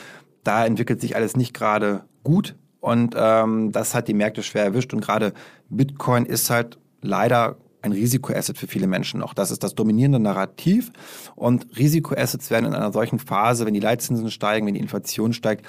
da 0.42 0.64
entwickelt 0.64 1.00
sich 1.00 1.14
alles 1.16 1.36
nicht 1.36 1.52
gerade 1.52 2.04
gut 2.24 2.56
und 2.80 3.14
ähm, 3.16 3.72
das 3.72 3.94
hat 3.94 4.08
die 4.08 4.14
Märkte 4.14 4.42
schwer 4.42 4.64
erwischt 4.64 4.94
und 4.94 5.00
gerade 5.00 5.34
Bitcoin 5.68 6.24
ist 6.24 6.50
halt 6.50 6.78
leider 7.02 7.56
ein 7.82 7.92
Risikoasset 7.92 8.56
für 8.56 8.66
viele 8.66 8.86
Menschen 8.86 9.20
noch. 9.20 9.34
Das 9.34 9.50
ist 9.50 9.62
das 9.62 9.74
dominierende 9.74 10.18
Narrativ. 10.18 10.90
Und 11.34 11.66
Risikoassets 11.76 12.50
werden 12.50 12.66
in 12.66 12.74
einer 12.74 12.92
solchen 12.92 13.18
Phase, 13.18 13.66
wenn 13.66 13.74
die 13.74 13.80
Leitzinsen 13.80 14.30
steigen, 14.30 14.66
wenn 14.66 14.74
die 14.74 14.80
Inflation 14.80 15.32
steigt 15.32 15.66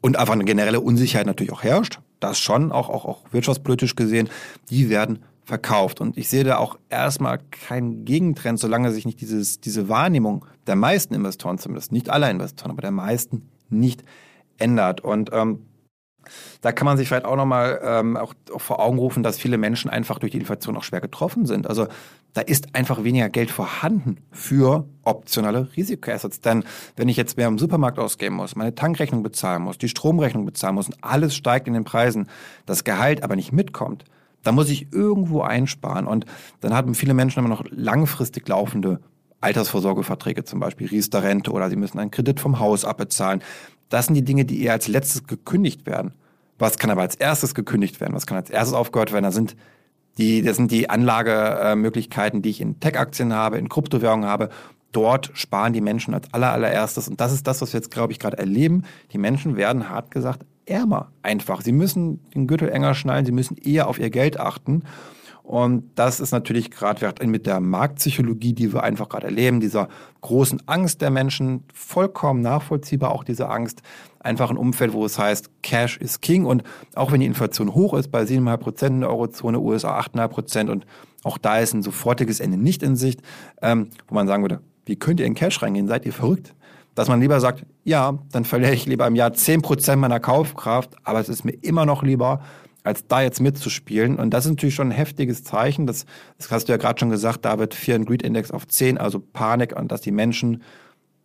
und 0.00 0.16
einfach 0.16 0.34
eine 0.34 0.44
generelle 0.44 0.80
Unsicherheit 0.80 1.26
natürlich 1.26 1.52
auch 1.52 1.62
herrscht, 1.62 2.00
das 2.20 2.38
schon, 2.38 2.72
auch, 2.72 2.88
auch, 2.88 3.04
auch 3.04 3.24
wirtschaftspolitisch 3.32 3.96
gesehen, 3.96 4.28
die 4.70 4.88
werden 4.88 5.20
verkauft. 5.44 6.00
Und 6.00 6.16
ich 6.16 6.28
sehe 6.28 6.44
da 6.44 6.58
auch 6.58 6.78
erstmal 6.88 7.38
keinen 7.38 8.04
Gegentrend, 8.04 8.58
solange 8.58 8.90
sich 8.92 9.06
nicht 9.06 9.20
dieses, 9.20 9.60
diese 9.60 9.88
Wahrnehmung 9.88 10.44
der 10.66 10.76
meisten 10.76 11.14
Investoren 11.14 11.58
zumindest, 11.58 11.92
nicht 11.92 12.10
aller 12.10 12.30
Investoren, 12.30 12.72
aber 12.72 12.82
der 12.82 12.90
meisten 12.90 13.48
nicht 13.68 14.02
ändert. 14.58 15.00
Und 15.00 15.30
ähm, 15.32 15.66
da 16.60 16.72
kann 16.72 16.84
man 16.84 16.96
sich 16.96 17.08
vielleicht 17.08 17.24
auch 17.24 17.36
nochmal 17.36 17.80
ähm, 17.82 18.16
auch, 18.16 18.34
auch 18.52 18.60
vor 18.60 18.80
Augen 18.80 18.98
rufen, 18.98 19.22
dass 19.22 19.38
viele 19.38 19.58
Menschen 19.58 19.90
einfach 19.90 20.18
durch 20.18 20.32
die 20.32 20.38
Inflation 20.38 20.76
auch 20.76 20.84
schwer 20.84 21.00
getroffen 21.00 21.46
sind. 21.46 21.66
Also 21.66 21.86
da 22.32 22.42
ist 22.42 22.74
einfach 22.74 23.02
weniger 23.02 23.28
Geld 23.28 23.50
vorhanden 23.50 24.18
für 24.30 24.86
optionale 25.02 25.68
Risikoassets. 25.76 26.40
Denn 26.40 26.64
wenn 26.96 27.08
ich 27.08 27.16
jetzt 27.16 27.36
mehr 27.36 27.48
im 27.48 27.58
Supermarkt 27.58 27.98
ausgeben 27.98 28.36
muss, 28.36 28.56
meine 28.56 28.74
Tankrechnung 28.74 29.22
bezahlen 29.22 29.62
muss, 29.62 29.78
die 29.78 29.88
Stromrechnung 29.88 30.44
bezahlen 30.44 30.74
muss 30.74 30.88
und 30.88 31.02
alles 31.02 31.34
steigt 31.34 31.66
in 31.66 31.74
den 31.74 31.84
Preisen, 31.84 32.28
das 32.66 32.84
Gehalt 32.84 33.22
aber 33.22 33.36
nicht 33.36 33.52
mitkommt, 33.52 34.04
dann 34.42 34.54
muss 34.54 34.68
ich 34.68 34.92
irgendwo 34.92 35.40
einsparen. 35.40 36.06
Und 36.06 36.26
dann 36.60 36.74
haben 36.74 36.94
viele 36.94 37.14
Menschen 37.14 37.40
immer 37.40 37.48
noch 37.48 37.64
langfristig 37.70 38.46
laufende 38.48 39.00
Altersvorsorgeverträge, 39.40 40.44
zum 40.44 40.60
Beispiel 40.60 40.88
Riester-Rente 40.88 41.52
oder 41.52 41.68
sie 41.70 41.76
müssen 41.76 41.98
einen 41.98 42.10
Kredit 42.10 42.40
vom 42.40 42.58
Haus 42.58 42.84
abbezahlen. 42.84 43.42
Das 43.88 44.06
sind 44.06 44.14
die 44.14 44.24
Dinge, 44.24 44.44
die 44.44 44.62
eher 44.62 44.72
als 44.72 44.88
letztes 44.88 45.26
gekündigt 45.26 45.86
werden. 45.86 46.12
Was 46.58 46.78
kann 46.78 46.90
aber 46.90 47.02
als 47.02 47.14
erstes 47.14 47.54
gekündigt 47.54 48.00
werden? 48.00 48.14
Was 48.14 48.26
kann 48.26 48.36
als 48.36 48.50
erstes 48.50 48.74
aufgehört 48.74 49.12
werden? 49.12 49.24
Das 49.24 49.34
sind 49.34 49.56
die, 50.18 50.42
das 50.42 50.56
sind 50.56 50.70
die 50.70 50.88
Anlagemöglichkeiten, 50.88 52.42
die 52.42 52.50
ich 52.50 52.60
in 52.60 52.80
Tech-Aktien 52.80 53.32
habe, 53.32 53.58
in 53.58 53.68
Kryptowährungen 53.68 54.28
habe. 54.28 54.48
Dort 54.92 55.30
sparen 55.34 55.74
die 55.74 55.82
Menschen 55.82 56.14
als 56.14 56.32
aller, 56.32 56.52
allererstes. 56.52 57.08
Und 57.08 57.20
das 57.20 57.32
ist 57.32 57.46
das, 57.46 57.60
was 57.60 57.72
wir 57.72 57.80
jetzt, 57.80 57.90
glaube 57.90 58.12
ich, 58.12 58.18
gerade 58.18 58.38
erleben. 58.38 58.84
Die 59.12 59.18
Menschen 59.18 59.56
werden, 59.56 59.90
hart 59.90 60.10
gesagt, 60.10 60.46
ärmer 60.64 61.12
einfach. 61.22 61.60
Sie 61.60 61.72
müssen 61.72 62.20
den 62.34 62.46
Gürtel 62.46 62.70
enger 62.70 62.94
schnallen, 62.94 63.26
sie 63.26 63.32
müssen 63.32 63.56
eher 63.58 63.88
auf 63.88 63.98
ihr 63.98 64.10
Geld 64.10 64.40
achten. 64.40 64.84
Und 65.46 65.92
das 65.94 66.18
ist 66.18 66.32
natürlich 66.32 66.72
gerade 66.72 67.14
mit 67.24 67.46
der 67.46 67.60
Marktpsychologie, 67.60 68.52
die 68.52 68.72
wir 68.72 68.82
einfach 68.82 69.08
gerade 69.08 69.26
erleben, 69.26 69.60
dieser 69.60 69.88
großen 70.20 70.60
Angst 70.66 71.02
der 71.02 71.10
Menschen, 71.10 71.62
vollkommen 71.72 72.40
nachvollziehbar 72.40 73.12
auch 73.12 73.22
diese 73.22 73.48
Angst, 73.48 73.82
einfach 74.18 74.50
ein 74.50 74.56
Umfeld, 74.56 74.92
wo 74.92 75.04
es 75.04 75.20
heißt, 75.20 75.62
Cash 75.62 75.98
is 75.98 76.20
King. 76.20 76.46
Und 76.46 76.64
auch 76.96 77.12
wenn 77.12 77.20
die 77.20 77.26
Inflation 77.26 77.74
hoch 77.74 77.94
ist, 77.94 78.10
bei 78.10 78.22
7,5 78.22 78.56
Prozent 78.56 78.94
in 78.96 79.00
der 79.02 79.10
Eurozone, 79.10 79.60
USA 79.60 80.00
8,5 80.00 80.28
Prozent 80.28 80.70
und 80.70 80.84
auch 81.22 81.38
da 81.38 81.60
ist 81.60 81.74
ein 81.74 81.82
sofortiges 81.84 82.40
Ende 82.40 82.56
nicht 82.56 82.82
in 82.82 82.96
Sicht, 82.96 83.22
ähm, 83.62 83.90
wo 84.08 84.16
man 84.16 84.26
sagen 84.26 84.42
würde, 84.42 84.62
wie 84.84 84.96
könnt 84.96 85.20
ihr 85.20 85.26
in 85.26 85.34
Cash 85.34 85.62
reingehen? 85.62 85.86
Seid 85.86 86.06
ihr 86.06 86.12
verrückt? 86.12 86.56
Dass 86.96 87.06
man 87.06 87.20
lieber 87.20 87.38
sagt, 87.38 87.64
ja, 87.84 88.18
dann 88.32 88.44
verliere 88.44 88.74
ich 88.74 88.86
lieber 88.86 89.06
im 89.06 89.14
Jahr 89.14 89.32
10 89.32 89.62
Prozent 89.62 90.00
meiner 90.00 90.18
Kaufkraft, 90.18 90.96
aber 91.04 91.20
es 91.20 91.28
ist 91.28 91.44
mir 91.44 91.54
immer 91.62 91.86
noch 91.86 92.02
lieber, 92.02 92.40
als 92.86 93.06
da 93.06 93.20
jetzt 93.20 93.40
mitzuspielen. 93.40 94.16
Und 94.16 94.30
das 94.30 94.44
ist 94.44 94.52
natürlich 94.52 94.74
schon 94.74 94.88
ein 94.88 94.96
heftiges 94.96 95.44
Zeichen. 95.44 95.86
Das, 95.86 96.06
das 96.38 96.50
hast 96.50 96.68
du 96.68 96.72
ja 96.72 96.76
gerade 96.76 96.98
schon 96.98 97.10
gesagt, 97.10 97.44
David, 97.44 97.74
Fear 97.74 97.96
and 97.96 98.06
Greed 98.06 98.22
Index 98.22 98.50
auf 98.50 98.66
10, 98.66 98.98
also 98.98 99.20
Panik 99.20 99.74
und 99.76 99.90
dass 99.90 100.00
die 100.00 100.12
Menschen 100.12 100.62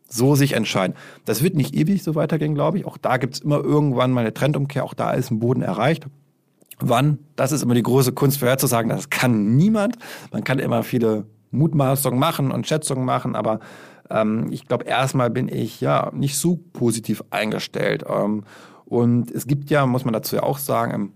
so 0.08 0.36
sich 0.36 0.54
entscheiden. 0.54 0.96
Das 1.26 1.42
wird 1.42 1.56
nicht 1.56 1.76
ewig 1.76 2.04
so 2.04 2.16
weitergehen, 2.16 2.56
glaube 2.56 2.80
ich. 2.80 2.86
Auch 2.86 2.98
da 2.98 3.18
gibt 3.18 3.36
es 3.36 3.40
immer 3.42 3.64
irgendwann 3.64 4.12
mal 4.12 4.22
eine 4.22 4.34
Trendumkehr. 4.34 4.84
Auch 4.84 4.94
da 4.94 5.12
ist 5.12 5.32
ein 5.32 5.40
Boden 5.40 5.62
erreicht. 5.62 6.08
Wann? 6.80 7.20
Das 7.36 7.52
ist 7.52 7.62
immer 7.62 7.76
die 7.76 7.84
große 7.84 8.12
Kunst 8.12 8.40
vorherzusagen. 8.40 8.90
Das 8.90 9.10
kann 9.10 9.56
niemand. 9.56 9.98
Man 10.32 10.44
kann 10.44 10.60
immer 10.60 10.84
viele 10.84 11.26
Mutmaßungen 11.52 12.20
machen 12.20 12.52
und 12.52 12.68
Schätzungen 12.68 13.06
machen, 13.06 13.36
aber 13.36 13.60
ähm, 14.10 14.48
ich 14.52 14.68
glaube, 14.68 14.86
erstmal 14.86 15.30
bin 15.30 15.48
ich 15.48 15.80
ja 15.80 16.12
nicht 16.14 16.38
so 16.38 16.60
positiv 16.74 17.24
eingestellt. 17.30 18.04
Ähm, 18.08 18.44
und 18.86 19.32
es 19.32 19.48
gibt 19.48 19.70
ja, 19.70 19.86
muss 19.86 20.06
man 20.06 20.14
dazu 20.14 20.36
ja 20.36 20.44
auch 20.44 20.58
sagen, 20.58 21.14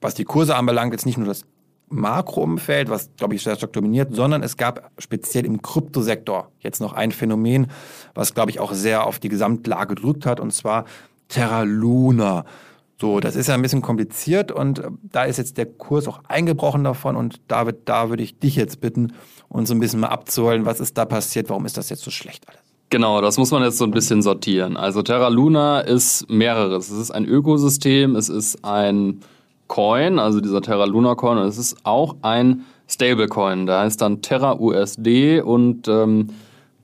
was 0.00 0.14
die 0.14 0.24
Kurse 0.24 0.56
anbelangt, 0.56 0.92
jetzt 0.92 1.06
nicht 1.06 1.18
nur 1.18 1.26
das 1.26 1.44
Makroumfeld, 1.90 2.88
was, 2.88 3.10
glaube 3.16 3.34
ich, 3.34 3.42
sehr 3.42 3.56
stark 3.56 3.72
dominiert, 3.72 4.14
sondern 4.14 4.42
es 4.42 4.56
gab 4.56 4.92
speziell 4.98 5.44
im 5.44 5.60
Kryptosektor 5.60 6.52
jetzt 6.60 6.80
noch 6.80 6.92
ein 6.92 7.10
Phänomen, 7.10 7.66
was, 8.14 8.32
glaube 8.32 8.50
ich, 8.50 8.60
auch 8.60 8.72
sehr 8.72 9.06
auf 9.06 9.18
die 9.18 9.28
Gesamtlage 9.28 9.96
gedrückt 9.96 10.24
hat, 10.24 10.38
und 10.40 10.52
zwar 10.52 10.84
Terra 11.28 11.62
Luna. 11.62 12.44
So, 13.00 13.18
das 13.18 13.34
ist 13.34 13.48
ja 13.48 13.54
ein 13.54 13.62
bisschen 13.62 13.80
kompliziert 13.80 14.52
und 14.52 14.80
äh, 14.80 14.90
da 15.02 15.24
ist 15.24 15.38
jetzt 15.38 15.56
der 15.56 15.66
Kurs 15.66 16.06
auch 16.06 16.20
eingebrochen 16.28 16.84
davon 16.84 17.16
und 17.16 17.40
David, 17.48 17.88
da 17.88 18.10
würde 18.10 18.22
ich 18.22 18.38
dich 18.38 18.56
jetzt 18.56 18.80
bitten, 18.80 19.14
uns 19.48 19.70
ein 19.70 19.80
bisschen 19.80 20.00
mal 20.00 20.08
abzuholen, 20.08 20.66
was 20.66 20.80
ist 20.80 20.98
da 20.98 21.06
passiert, 21.06 21.48
warum 21.48 21.64
ist 21.64 21.78
das 21.78 21.88
jetzt 21.88 22.02
so 22.02 22.10
schlecht 22.10 22.46
alles? 22.48 22.60
Genau, 22.90 23.22
das 23.22 23.38
muss 23.38 23.52
man 23.52 23.62
jetzt 23.62 23.78
so 23.78 23.84
ein 23.84 23.92
bisschen 23.92 24.20
sortieren. 24.20 24.76
Also 24.76 25.02
Terra 25.02 25.28
Luna 25.28 25.80
ist 25.80 26.28
mehreres. 26.28 26.90
Es 26.90 26.98
ist 26.98 27.10
ein 27.12 27.24
Ökosystem, 27.24 28.16
es 28.16 28.28
ist 28.28 28.64
ein 28.64 29.20
Coin, 29.70 30.18
also 30.18 30.40
dieser 30.40 30.62
Terra 30.62 30.84
Luna 30.84 31.14
Coin, 31.14 31.38
und 31.38 31.46
es 31.46 31.56
ist 31.56 31.76
auch 31.84 32.16
ein 32.22 32.64
Stablecoin. 32.88 33.66
Da 33.66 33.82
heißt 33.82 34.02
dann 34.02 34.20
Terra 34.20 34.58
USD 34.58 35.40
und 35.40 35.86
ähm, 35.86 36.30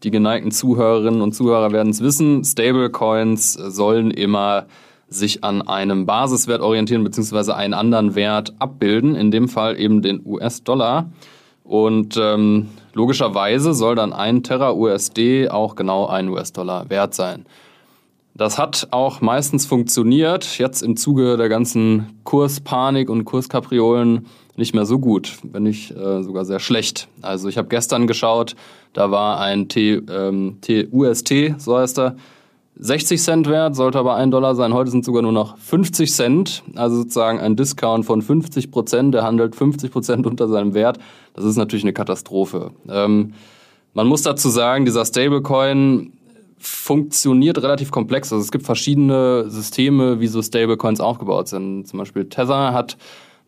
die 0.04 0.12
geneigten 0.12 0.52
Zuhörerinnen 0.52 1.20
und 1.20 1.32
Zuhörer 1.32 1.72
werden 1.72 1.90
es 1.90 2.00
wissen, 2.00 2.44
Stablecoins 2.44 3.54
sollen 3.54 4.12
immer 4.12 4.66
sich 5.08 5.42
an 5.42 5.62
einem 5.62 6.06
Basiswert 6.06 6.60
orientieren, 6.60 7.02
beziehungsweise 7.02 7.56
einen 7.56 7.74
anderen 7.74 8.14
Wert 8.14 8.54
abbilden, 8.60 9.16
in 9.16 9.32
dem 9.32 9.48
Fall 9.48 9.80
eben 9.80 10.00
den 10.00 10.24
US-Dollar. 10.24 11.10
Und 11.64 12.16
ähm, 12.16 12.68
logischerweise 12.94 13.74
soll 13.74 13.96
dann 13.96 14.12
ein 14.12 14.44
Terra 14.44 14.72
USD 14.72 15.48
auch 15.48 15.74
genau 15.74 16.06
ein 16.06 16.28
US-Dollar 16.28 16.88
wert 16.88 17.14
sein. 17.14 17.46
Das 18.36 18.58
hat 18.58 18.88
auch 18.90 19.22
meistens 19.22 19.64
funktioniert, 19.64 20.58
jetzt 20.58 20.82
im 20.82 20.98
Zuge 20.98 21.38
der 21.38 21.48
ganzen 21.48 22.20
Kurspanik 22.24 23.08
und 23.08 23.24
Kurskapriolen 23.24 24.26
nicht 24.56 24.74
mehr 24.74 24.84
so 24.84 24.98
gut, 24.98 25.38
wenn 25.42 25.62
nicht 25.62 25.90
äh, 25.92 26.22
sogar 26.22 26.44
sehr 26.44 26.60
schlecht. 26.60 27.08
Also 27.22 27.48
ich 27.48 27.56
habe 27.56 27.68
gestern 27.68 28.06
geschaut, 28.06 28.54
da 28.92 29.10
war 29.10 29.40
ein 29.40 29.68
T, 29.68 30.02
ähm, 30.10 30.58
T, 30.60 30.86
UST, 30.92 31.54
so 31.56 31.78
heißt 31.78 31.98
er, 31.98 32.16
60 32.78 33.22
Cent 33.22 33.48
wert, 33.48 33.74
sollte 33.74 33.98
aber 33.98 34.16
ein 34.16 34.30
Dollar 34.30 34.54
sein. 34.54 34.74
Heute 34.74 34.90
sind 34.90 35.06
sogar 35.06 35.22
nur 35.22 35.32
noch 35.32 35.56
50 35.56 36.12
Cent, 36.12 36.62
also 36.74 36.96
sozusagen 36.96 37.40
ein 37.40 37.56
Discount 37.56 38.04
von 38.04 38.20
50 38.20 38.70
Prozent. 38.70 39.14
Der 39.14 39.22
handelt 39.22 39.56
50 39.56 39.90
Prozent 39.90 40.26
unter 40.26 40.46
seinem 40.46 40.74
Wert. 40.74 40.98
Das 41.32 41.46
ist 41.46 41.56
natürlich 41.56 41.84
eine 41.84 41.94
Katastrophe. 41.94 42.72
Ähm, 42.86 43.32
man 43.94 44.06
muss 44.06 44.20
dazu 44.20 44.50
sagen, 44.50 44.84
dieser 44.84 45.06
Stablecoin 45.06 46.12
funktioniert 46.58 47.62
relativ 47.62 47.90
komplex. 47.90 48.32
Also 48.32 48.42
es 48.42 48.50
gibt 48.50 48.64
verschiedene 48.64 49.50
Systeme, 49.50 50.20
wie 50.20 50.26
so 50.26 50.42
Stablecoins 50.42 51.00
aufgebaut 51.00 51.48
sind. 51.48 51.86
Zum 51.86 51.98
Beispiel 51.98 52.26
Tether 52.28 52.72
hat 52.72 52.96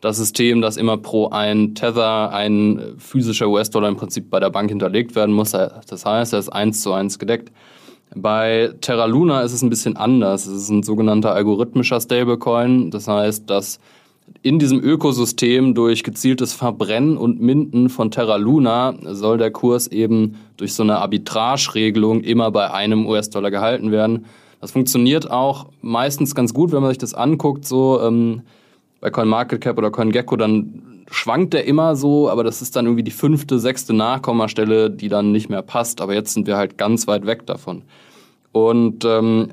das 0.01 0.17
System, 0.17 0.61
dass 0.61 0.77
immer 0.77 0.97
pro 0.97 1.29
ein 1.29 1.75
Tether 1.75 2.31
ein 2.31 2.95
physischer 2.97 3.49
US-Dollar 3.49 3.89
im 3.89 3.97
Prinzip 3.97 4.29
bei 4.29 4.39
der 4.39 4.49
Bank 4.49 4.69
hinterlegt 4.69 5.15
werden 5.15 5.35
muss. 5.35 5.51
Das 5.51 6.05
heißt, 6.05 6.33
er 6.33 6.39
ist 6.39 6.49
eins 6.49 6.81
zu 6.81 6.93
eins 6.93 7.19
gedeckt. 7.19 7.51
Bei 8.15 8.73
Terra 8.81 9.05
Luna 9.05 9.41
ist 9.41 9.53
es 9.53 9.61
ein 9.61 9.69
bisschen 9.69 9.97
anders. 9.97 10.47
Es 10.47 10.63
ist 10.63 10.69
ein 10.69 10.83
sogenannter 10.83 11.33
algorithmischer 11.33 11.99
Stablecoin. 11.99 12.91
Das 12.91 13.07
heißt, 13.07 13.49
dass 13.49 13.79
in 14.41 14.59
diesem 14.59 14.79
Ökosystem 14.79 15.73
durch 15.73 16.03
gezieltes 16.03 16.53
Verbrennen 16.53 17.17
und 17.17 17.41
Minden 17.41 17.89
von 17.89 18.11
Terra 18.11 18.37
Luna 18.37 18.95
soll 19.03 19.37
der 19.37 19.51
Kurs 19.51 19.87
eben 19.87 20.35
durch 20.57 20.73
so 20.73 20.83
eine 20.83 20.99
Arbitrage-Regelung 20.99 22.21
immer 22.21 22.51
bei 22.51 22.71
einem 22.71 23.05
US-Dollar 23.05 23.51
gehalten 23.51 23.91
werden. 23.91 24.25
Das 24.61 24.71
funktioniert 24.71 25.29
auch 25.29 25.67
meistens 25.81 26.35
ganz 26.35 26.53
gut, 26.53 26.71
wenn 26.71 26.81
man 26.81 26.91
sich 26.91 26.97
das 26.97 27.13
anguckt, 27.13 27.65
so 27.65 28.01
ähm, 28.01 28.41
bei 28.99 29.09
CoinMarketCap 29.09 29.77
oder 29.77 29.91
CoinGecko, 29.91 30.35
dann 30.35 31.05
schwankt 31.11 31.53
der 31.53 31.65
immer 31.65 31.95
so, 31.95 32.29
aber 32.29 32.43
das 32.43 32.61
ist 32.61 32.75
dann 32.75 32.85
irgendwie 32.85 33.03
die 33.03 33.11
fünfte, 33.11 33.59
sechste 33.59 33.93
Nachkommastelle, 33.93 34.89
die 34.89 35.09
dann 35.09 35.31
nicht 35.31 35.49
mehr 35.49 35.61
passt. 35.61 36.01
Aber 36.01 36.13
jetzt 36.13 36.33
sind 36.33 36.47
wir 36.47 36.57
halt 36.57 36.77
ganz 36.77 37.07
weit 37.07 37.25
weg 37.25 37.45
davon. 37.45 37.83
Und 38.51 39.05
ähm, 39.05 39.51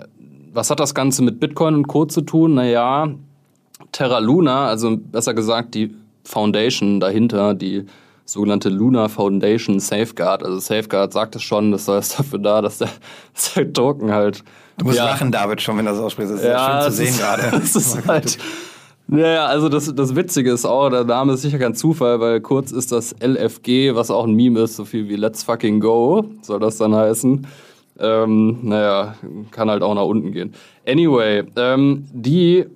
was 0.52 0.70
hat 0.70 0.80
das 0.80 0.94
Ganze 0.94 1.22
mit 1.22 1.40
Bitcoin 1.40 1.74
und 1.74 1.86
Co. 1.86 2.06
zu 2.06 2.22
tun? 2.22 2.54
Naja, 2.54 3.14
Terra 3.92 4.18
Luna, 4.18 4.68
also 4.68 4.96
besser 4.96 5.34
gesagt 5.34 5.74
die 5.74 5.94
Foundation 6.24 7.00
dahinter, 7.00 7.54
die 7.54 7.86
sogenannte 8.24 8.68
Luna 8.68 9.08
Foundation 9.08 9.80
Safeguard. 9.80 10.42
Also 10.42 10.58
Safeguard 10.58 11.12
sagt 11.12 11.36
es 11.36 11.42
schon, 11.42 11.72
das 11.72 11.88
heißt 11.88 12.18
dafür 12.18 12.38
da, 12.38 12.60
dass 12.60 12.78
der, 12.78 12.88
dass 13.34 13.54
der 13.54 13.72
Token 13.72 14.12
halt. 14.12 14.42
Du 14.78 14.86
musst 14.86 14.98
ja, 14.98 15.06
lachen, 15.06 15.32
David, 15.32 15.62
schon, 15.62 15.78
wenn 15.78 15.86
du 15.86 15.92
das 15.92 16.00
aussprichst. 16.00 16.32
Das 16.32 16.40
ist 16.40 16.46
ja, 16.46 16.82
schön 16.82 16.90
zu 16.90 16.96
sehen 16.96 17.08
ist, 17.08 17.18
gerade. 17.18 17.42
Das 17.52 17.76
ist 17.76 18.06
halt. 18.06 18.38
Naja, 19.08 19.46
also 19.46 19.68
das, 19.68 19.94
das 19.94 20.16
Witzige 20.16 20.50
ist 20.50 20.64
auch, 20.64 20.90
der 20.90 21.04
Name 21.04 21.34
ist 21.34 21.42
sicher 21.42 21.60
kein 21.60 21.76
Zufall, 21.76 22.18
weil 22.18 22.40
kurz 22.40 22.72
ist 22.72 22.90
das 22.90 23.14
LFG, 23.20 23.94
was 23.94 24.10
auch 24.10 24.26
ein 24.26 24.34
Meme 24.34 24.60
ist, 24.60 24.74
so 24.74 24.84
viel 24.84 25.08
wie 25.08 25.14
Let's 25.14 25.44
fucking 25.44 25.78
go, 25.78 26.24
soll 26.42 26.58
das 26.58 26.78
dann 26.78 26.92
heißen. 26.92 27.46
Ähm, 28.00 28.58
naja, 28.62 29.14
kann 29.52 29.70
halt 29.70 29.84
auch 29.84 29.94
nach 29.94 30.04
unten 30.04 30.32
gehen. 30.32 30.54
Anyway, 30.86 31.44
ähm, 31.54 32.04
die 32.12 32.66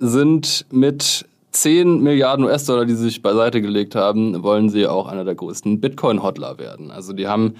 sind 0.00 0.66
mit 0.70 1.26
10 1.52 2.00
Milliarden 2.00 2.44
US-Dollar, 2.44 2.86
die 2.86 2.94
sie 2.94 3.04
sich 3.04 3.22
beiseite 3.22 3.60
gelegt 3.60 3.94
haben, 3.94 4.42
wollen 4.42 4.70
sie 4.70 4.86
auch 4.86 5.06
einer 5.06 5.24
der 5.24 5.34
größten 5.34 5.80
Bitcoin-Hodler 5.80 6.58
werden. 6.58 6.90
Also 6.90 7.12
die 7.12 7.28
haben 7.28 7.54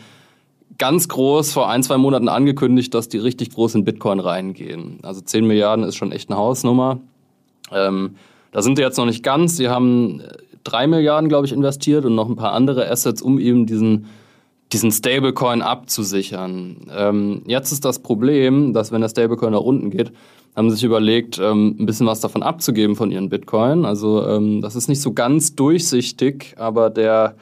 ganz 0.79 1.09
groß 1.09 1.53
vor 1.53 1.69
ein, 1.69 1.83
zwei 1.83 1.99
Monaten 1.99 2.29
angekündigt, 2.29 2.95
dass 2.95 3.09
die 3.09 3.19
richtig 3.19 3.51
groß 3.51 3.75
in 3.75 3.85
Bitcoin 3.85 4.21
reingehen. 4.21 4.99
Also 5.03 5.21
10 5.21 5.47
Milliarden 5.47 5.85
ist 5.85 5.97
schon 5.97 6.13
echt 6.13 6.31
eine 6.31 6.39
Hausnummer. 6.39 7.01
Ähm, 7.73 8.17
da 8.53 8.63
sind 8.63 8.77
sie 8.77 8.83
jetzt 8.83 8.97
noch 8.97 9.07
nicht 9.07 9.23
ganz. 9.23 9.57
Sie 9.57 9.69
haben 9.69 10.23
3 10.65 10.87
Milliarden, 10.87 11.29
glaube 11.29 11.47
ich, 11.47 11.53
investiert 11.53 12.05
und 12.05 12.15
noch 12.15 12.29
ein 12.29 12.37
paar 12.37 12.53
andere 12.53 12.91
Assets, 12.91 13.21
um 13.21 13.39
eben 13.39 13.67
diesen, 13.67 14.07
diesen 14.73 14.91
Stablecoin 14.91 15.61
abzusichern. 15.63 16.87
Ähm, 16.97 17.43
jetzt 17.47 17.73
ist 17.73 17.85
das 17.85 17.99
Problem, 17.99 18.73
dass 18.73 18.93
wenn 18.93 19.03
der 19.03 19.09
Stablecoin 19.09 19.53
nach 19.53 19.61
unten 19.61 19.91
geht, 19.91 20.13
haben 20.57 20.71
sich 20.71 20.85
überlegt, 20.85 21.39
ähm, 21.39 21.77
ein 21.79 21.87
bisschen 21.87 22.07
was 22.07 22.21
davon 22.21 22.43
abzugeben 22.43 22.97
von 22.97 23.11
ihren 23.11 23.29
Bitcoin. 23.29 23.85
Also 23.85 24.27
ähm, 24.27 24.61
das 24.61 24.77
ist 24.77 24.89
nicht 24.89 25.01
so 25.01 25.13
ganz 25.13 25.55
durchsichtig, 25.55 26.55
aber 26.59 26.91
der 26.91 27.37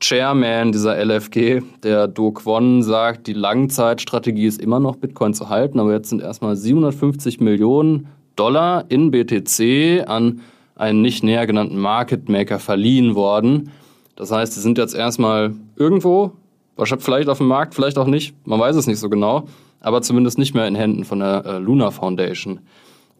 Chairman 0.00 0.72
dieser 0.72 0.96
LFG, 1.02 1.62
der 1.82 2.08
Do 2.08 2.32
Kwon, 2.32 2.82
sagt, 2.82 3.26
die 3.26 3.32
Langzeitstrategie 3.32 4.46
ist 4.46 4.60
immer 4.60 4.80
noch 4.80 4.96
Bitcoin 4.96 5.34
zu 5.34 5.48
halten, 5.48 5.80
aber 5.80 5.92
jetzt 5.92 6.10
sind 6.10 6.20
erstmal 6.20 6.56
750 6.56 7.40
Millionen 7.40 8.08
Dollar 8.36 8.84
in 8.88 9.10
BTC 9.10 10.06
an 10.06 10.40
einen 10.76 11.02
nicht 11.02 11.22
näher 11.22 11.46
genannten 11.46 11.78
Market 11.78 12.28
Maker 12.28 12.58
verliehen 12.58 13.14
worden. 13.14 13.70
Das 14.16 14.30
heißt, 14.30 14.54
sie 14.54 14.60
sind 14.60 14.78
jetzt 14.78 14.94
erstmal 14.94 15.54
irgendwo, 15.76 16.32
vielleicht 16.76 17.28
auf 17.28 17.38
dem 17.38 17.48
Markt, 17.48 17.74
vielleicht 17.74 17.98
auch 17.98 18.06
nicht, 18.06 18.34
man 18.46 18.60
weiß 18.60 18.76
es 18.76 18.86
nicht 18.86 18.98
so 18.98 19.08
genau 19.08 19.46
aber 19.84 20.00
zumindest 20.02 20.38
nicht 20.38 20.54
mehr 20.54 20.66
in 20.66 20.74
Händen 20.74 21.04
von 21.04 21.20
der 21.20 21.44
äh, 21.44 21.58
Luna 21.58 21.90
Foundation. 21.90 22.60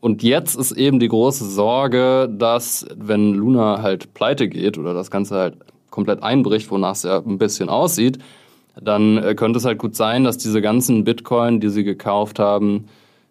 Und 0.01 0.23
jetzt 0.23 0.57
ist 0.57 0.73
eben 0.73 0.99
die 0.99 1.09
große 1.09 1.45
Sorge, 1.49 2.29
dass 2.31 2.87
wenn 2.97 3.35
Luna 3.35 3.83
halt 3.83 4.15
pleite 4.15 4.49
geht 4.49 4.77
oder 4.79 4.95
das 4.95 5.11
Ganze 5.11 5.37
halt 5.37 5.57
komplett 5.91 6.23
einbricht, 6.23 6.71
wonach 6.71 6.93
es 6.93 7.05
ja 7.05 7.19
ein 7.19 7.39
bisschen 7.39 7.69
aussieht, 7.69 8.19
dann 8.81 9.19
äh, 9.19 9.35
könnte 9.35 9.59
es 9.59 9.65
halt 9.65 9.79
gut 9.79 9.95
sein, 9.95 10.25
dass 10.25 10.39
diese 10.39 10.63
ganzen 10.63 11.05
Bitcoin, 11.05 11.61
die 11.61 11.69
sie 11.69 11.85
gekauft 11.85 12.39
haben, 12.39 12.89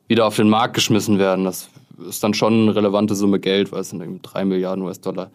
wieder 0.07 0.25
auf 0.27 0.35
den 0.35 0.49
Markt 0.49 0.75
geschmissen 0.75 1.17
werden. 1.17 1.43
Das 1.43 1.69
ist 2.07 2.23
dann 2.23 2.35
schon 2.35 2.53
eine 2.53 2.75
relevante 2.75 3.15
Summe 3.15 3.39
Geld, 3.39 3.71
weil 3.71 3.81
es 3.81 3.89
sind 3.89 4.01
irgendwie 4.01 4.21
drei 4.21 4.45
Milliarden 4.45 4.83
US-Dollar 4.83 5.31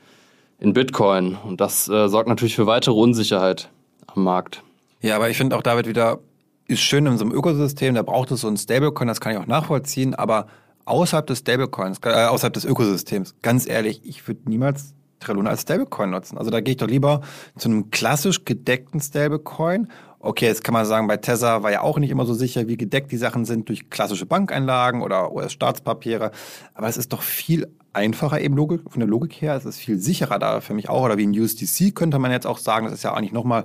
in 0.61 0.73
Bitcoin. 0.73 1.37
Und 1.47 1.61
das 1.61 1.88
äh, 1.88 2.09
sorgt 2.09 2.28
natürlich 2.28 2.54
für 2.54 2.66
weitere 2.66 2.95
Unsicherheit 2.95 3.71
am 4.07 4.23
Markt. 4.23 4.62
Ja, 5.00 5.17
aber 5.17 5.31
ich 5.31 5.37
finde 5.37 5.57
auch 5.57 5.62
David 5.62 5.87
wieder 5.87 6.19
ist 6.67 6.81
schön 6.81 7.07
in 7.07 7.17
so 7.17 7.25
einem 7.25 7.33
Ökosystem, 7.33 7.95
da 7.95 8.02
braucht 8.02 8.31
es 8.31 8.43
so 8.43 8.49
ein 8.49 8.57
Stablecoin, 8.57 9.09
das 9.09 9.21
kann 9.21 9.33
ich 9.33 9.38
auch 9.38 9.47
nachvollziehen, 9.47 10.14
aber 10.14 10.49
außerhalb 10.85 11.26
des 11.26 11.38
Stablecoins, 11.38 11.99
äh, 12.05 12.26
außerhalb 12.26 12.52
des 12.52 12.67
Ökosystems, 12.67 13.35
ganz 13.40 13.67
ehrlich, 13.67 14.02
ich 14.05 14.28
würde 14.28 14.40
niemals 14.47 14.95
Treluna 15.21 15.50
als 15.50 15.62
Stablecoin 15.62 16.11
nutzen. 16.11 16.38
Also 16.38 16.50
da 16.50 16.61
gehe 16.61 16.73
ich 16.73 16.76
doch 16.76 16.87
lieber 16.87 17.23
zu 17.57 17.69
einem 17.69 17.90
klassisch 17.90 18.45
gedeckten 18.45 19.00
Stablecoin. 19.00 19.88
Okay, 20.21 20.47
jetzt 20.47 20.64
kann 20.64 20.73
man 20.73 20.85
sagen, 20.85 21.07
bei 21.07 21.17
Tether 21.17 21.62
war 21.62 21.71
ja 21.71 21.81
auch 21.83 21.99
nicht 21.99 22.11
immer 22.11 22.26
so 22.26 22.35
sicher, 22.35 22.69
wie 22.69 22.76
gedeckt 22.76 23.12
die 23.12 23.17
Sachen 23.17 23.45
sind 23.45 23.69
durch 23.69 23.90
klassische 23.90 24.26
Bankeinlagen 24.26 25.02
oder 25.02 25.33
US-Staatspapiere. 25.33 26.33
Aber 26.75 26.88
es 26.88 26.97
ist 26.97 27.12
doch 27.12 27.23
viel 27.23 27.69
einfacher 27.93 28.40
eben 28.40 28.57
Logik, 28.57 28.83
von 28.88 29.00
der 29.00 29.09
Logik 29.09 29.35
her. 29.40 29.57
Es 29.57 29.64
ist 29.64 29.78
viel 29.78 29.99
sicherer 29.99 30.38
da 30.38 30.61
für 30.61 30.75
mich 30.75 30.88
auch. 30.88 31.05
Oder 31.05 31.19
wie 31.19 31.26
ein 31.26 31.38
USDC 31.38 31.95
könnte 31.95 32.19
man 32.19 32.31
jetzt 32.31 32.47
auch 32.47 32.59
sagen. 32.59 32.87
Das 32.87 32.95
ist 32.95 33.02
ja 33.05 33.14
eigentlich 33.14 33.33
nochmal 33.33 33.64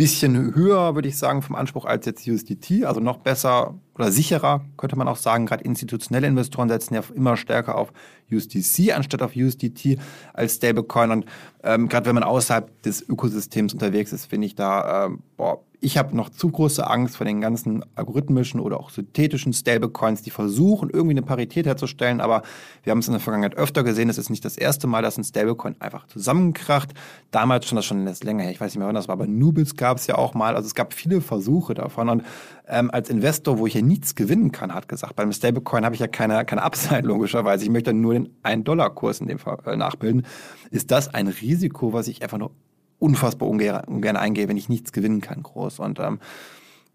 bisschen 0.00 0.54
höher, 0.54 0.94
würde 0.94 1.08
ich 1.08 1.18
sagen, 1.18 1.42
vom 1.42 1.54
Anspruch 1.56 1.84
als 1.84 2.06
jetzt 2.06 2.26
USDT, 2.26 2.86
also 2.86 3.00
noch 3.00 3.18
besser, 3.18 3.78
oder 4.00 4.10
sicherer, 4.10 4.64
könnte 4.76 4.96
man 4.96 5.08
auch 5.08 5.16
sagen. 5.16 5.46
Gerade 5.46 5.64
institutionelle 5.64 6.26
Investoren 6.26 6.68
setzen 6.68 6.94
ja 6.94 7.02
immer 7.14 7.36
stärker 7.36 7.76
auf 7.76 7.92
USDC 8.32 8.92
anstatt 8.94 9.22
auf 9.22 9.36
USDT 9.36 9.98
als 10.32 10.56
Stablecoin. 10.56 11.10
Und 11.10 11.24
ähm, 11.62 11.88
gerade 11.88 12.06
wenn 12.06 12.14
man 12.14 12.24
außerhalb 12.24 12.82
des 12.82 13.06
Ökosystems 13.08 13.72
unterwegs 13.72 14.12
ist, 14.12 14.26
finde 14.26 14.46
ich 14.46 14.54
da, 14.54 15.06
äh, 15.06 15.10
boah, 15.36 15.60
ich 15.82 15.96
habe 15.96 16.14
noch 16.14 16.28
zu 16.28 16.50
große 16.50 16.86
Angst 16.86 17.16
vor 17.16 17.24
den 17.24 17.40
ganzen 17.40 17.82
algorithmischen 17.94 18.60
oder 18.60 18.78
auch 18.78 18.90
synthetischen 18.90 19.54
Stablecoins, 19.54 20.22
die 20.22 20.30
versuchen, 20.30 20.90
irgendwie 20.90 21.14
eine 21.14 21.22
Parität 21.22 21.64
herzustellen. 21.66 22.20
Aber 22.20 22.42
wir 22.82 22.90
haben 22.90 22.98
es 22.98 23.08
in 23.08 23.14
der 23.14 23.20
Vergangenheit 23.20 23.56
öfter 23.56 23.82
gesehen. 23.82 24.10
Es 24.10 24.18
ist 24.18 24.28
nicht 24.28 24.44
das 24.44 24.58
erste 24.58 24.86
Mal, 24.86 25.02
dass 25.02 25.16
ein 25.16 25.24
Stablecoin 25.24 25.76
einfach 25.80 26.06
zusammenkracht. 26.06 26.92
Damals 27.30 27.66
schon, 27.66 27.76
das 27.76 27.86
schon 27.86 28.04
länger 28.04 28.42
her, 28.42 28.52
ich 28.52 28.60
weiß 28.60 28.72
nicht 28.72 28.78
mehr, 28.78 28.88
wann 28.88 28.94
das 28.94 29.08
war, 29.08 29.14
aber 29.14 29.26
Nubis 29.26 29.74
gab 29.74 29.96
es 29.96 30.06
ja 30.06 30.16
auch 30.16 30.34
mal. 30.34 30.54
Also 30.54 30.66
es 30.66 30.74
gab 30.74 30.92
viele 30.92 31.22
Versuche 31.22 31.72
davon. 31.72 32.10
Und 32.10 32.24
ähm, 32.70 32.90
als 32.90 33.10
Investor, 33.10 33.58
wo 33.58 33.66
ich 33.66 33.74
ja 33.74 33.82
nichts 33.82 34.14
gewinnen 34.14 34.52
kann, 34.52 34.72
hat 34.74 34.88
gesagt, 34.88 35.16
beim 35.16 35.32
Stablecoin 35.32 35.84
habe 35.84 35.94
ich 35.94 36.00
ja 36.00 36.06
keine, 36.06 36.44
keine 36.44 36.62
Upside 36.62 37.00
logischerweise. 37.06 37.64
Ich 37.64 37.70
möchte 37.70 37.92
nur 37.92 38.14
den 38.14 38.28
1-Dollar-Kurs 38.42 39.20
in 39.20 39.26
dem 39.26 39.38
Fall 39.38 39.58
äh, 39.66 39.76
nachbilden. 39.76 40.24
Ist 40.70 40.90
das 40.90 41.12
ein 41.12 41.28
Risiko, 41.28 41.92
was 41.92 42.08
ich 42.08 42.22
einfach 42.22 42.38
nur 42.38 42.52
unfassbar 42.98 43.48
ungern, 43.48 43.84
ungern 43.86 44.16
eingehe, 44.16 44.48
wenn 44.48 44.56
ich 44.56 44.68
nichts 44.68 44.92
gewinnen 44.92 45.20
kann, 45.20 45.42
groß. 45.42 45.80
Und 45.80 45.98
ähm, 45.98 46.20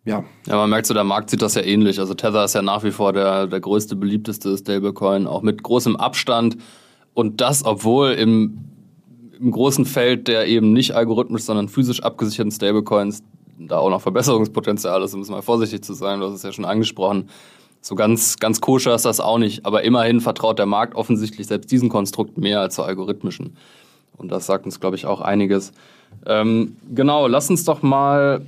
ja. 0.05 0.23
Ja, 0.47 0.55
man 0.55 0.69
merkt 0.69 0.85
so, 0.85 0.93
der 0.93 1.03
Markt 1.03 1.29
sieht 1.29 1.41
das 1.41 1.55
ja 1.55 1.63
ähnlich. 1.63 1.99
Also 1.99 2.13
Tether 2.13 2.45
ist 2.45 2.55
ja 2.55 2.61
nach 2.61 2.83
wie 2.83 2.91
vor 2.91 3.11
der, 3.11 3.47
der 3.47 3.59
größte, 3.59 3.95
beliebteste 3.95 4.57
Stablecoin, 4.57 5.27
auch 5.27 5.41
mit 5.41 5.61
großem 5.63 5.95
Abstand. 5.95 6.57
Und 7.13 7.41
das, 7.41 7.65
obwohl 7.65 8.11
im, 8.11 8.59
im 9.39 9.51
großen 9.51 9.85
Feld 9.85 10.27
der 10.27 10.47
eben 10.47 10.73
nicht 10.73 10.91
algorithmisch, 10.91 11.43
sondern 11.43 11.69
physisch 11.69 12.03
abgesicherten 12.03 12.51
Stablecoins 12.51 13.23
da 13.57 13.77
auch 13.77 13.89
noch 13.89 14.01
Verbesserungspotenzial 14.01 15.01
ist, 15.03 15.13
um 15.13 15.21
es 15.21 15.29
mal 15.29 15.41
vorsichtig 15.41 15.83
zu 15.83 15.93
sein, 15.93 16.19
du 16.19 16.27
hast 16.27 16.33
es 16.33 16.43
ja 16.43 16.51
schon 16.51 16.65
angesprochen. 16.65 17.29
So 17.81 17.95
ganz, 17.95 18.37
ganz 18.37 18.61
koscher 18.61 18.95
ist 18.95 19.05
das 19.05 19.19
auch 19.19 19.37
nicht. 19.37 19.65
Aber 19.65 19.83
immerhin 19.83 20.19
vertraut 20.19 20.57
der 20.57 20.65
Markt 20.65 20.95
offensichtlich 20.95 21.47
selbst 21.47 21.71
diesen 21.71 21.89
Konstrukt 21.89 22.37
mehr 22.37 22.59
als 22.59 22.75
zur 22.75 22.85
algorithmischen. 22.85 23.57
Und 24.17 24.31
das 24.31 24.45
sagt 24.47 24.65
uns, 24.65 24.79
glaube 24.79 24.95
ich, 24.95 25.05
auch 25.05 25.21
einiges. 25.21 25.71
Ähm, 26.25 26.77
genau, 26.93 27.27
lass 27.27 27.49
uns 27.49 27.63
doch 27.63 27.83
mal 27.83 28.41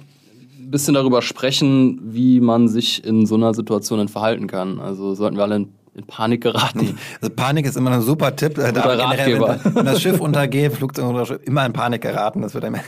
ein 0.59 0.71
bisschen 0.71 0.95
darüber 0.95 1.21
sprechen, 1.21 1.99
wie 2.03 2.39
man 2.39 2.67
sich 2.67 3.03
in 3.05 3.25
so 3.25 3.35
einer 3.35 3.53
Situation 3.53 4.07
verhalten 4.07 4.47
kann. 4.47 4.79
Also 4.79 5.13
sollten 5.13 5.37
wir 5.37 5.43
alle 5.43 5.57
in, 5.57 5.69
in 5.97 6.05
Panik 6.05 6.41
geraten. 6.41 6.97
Also 7.21 7.33
Panik 7.35 7.65
ist 7.65 7.75
immer 7.75 7.91
ein 7.91 8.01
super 8.01 8.35
Tipp. 8.35 8.55
Guter 8.55 8.99
Ratgeber. 8.99 9.59
Wenn, 9.63 9.75
wenn, 9.75 9.85
das 9.85 10.01
Schiff 10.01 10.19
untergeht, 10.19 10.73
Flugzeug 10.73 11.07
untergeht, 11.07 11.47
immer 11.47 11.65
in 11.65 11.73
Panik 11.73 12.03
geraten. 12.03 12.41
Das 12.41 12.53
wird 12.53 12.65
einem 12.65 12.79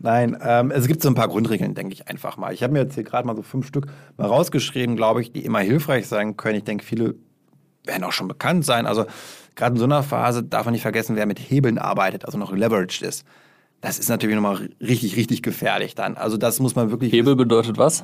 Nein, 0.00 0.36
ähm, 0.42 0.72
es 0.72 0.88
gibt 0.88 1.00
so 1.00 1.08
ein 1.08 1.14
paar 1.14 1.28
Grundregeln, 1.28 1.74
denke 1.74 1.92
ich 1.92 2.08
einfach 2.08 2.36
mal. 2.36 2.52
Ich 2.52 2.62
habe 2.64 2.72
mir 2.72 2.80
jetzt 2.80 2.94
hier 2.94 3.04
gerade 3.04 3.26
mal 3.26 3.36
so 3.36 3.42
fünf 3.42 3.66
Stück 3.66 3.86
mal 4.16 4.26
rausgeschrieben, 4.26 4.96
glaube 4.96 5.22
ich, 5.22 5.32
die 5.32 5.44
immer 5.44 5.60
hilfreich 5.60 6.08
sein 6.08 6.36
können. 6.36 6.56
Ich 6.56 6.64
denke, 6.64 6.84
viele 6.84 7.14
werden 7.84 8.02
auch 8.02 8.12
schon 8.12 8.28
bekannt 8.28 8.64
sein. 8.64 8.86
Also 8.86 9.06
gerade 9.54 9.74
in 9.74 9.78
so 9.78 9.84
einer 9.84 10.02
Phase 10.02 10.42
darf 10.42 10.64
man 10.64 10.72
nicht 10.72 10.82
vergessen, 10.82 11.14
wer 11.14 11.26
mit 11.26 11.38
Hebeln 11.38 11.78
arbeitet, 11.78 12.24
also 12.24 12.38
noch 12.38 12.52
leveraged 12.52 13.02
ist. 13.02 13.24
Das 13.80 14.00
ist 14.00 14.08
natürlich 14.08 14.34
nochmal 14.34 14.68
richtig, 14.80 15.16
richtig 15.16 15.42
gefährlich 15.42 15.94
dann. 15.94 16.16
Also 16.16 16.36
das 16.36 16.58
muss 16.58 16.74
man 16.74 16.90
wirklich. 16.90 17.12
Hebel 17.12 17.36
bedeutet 17.36 17.78
was? 17.78 18.02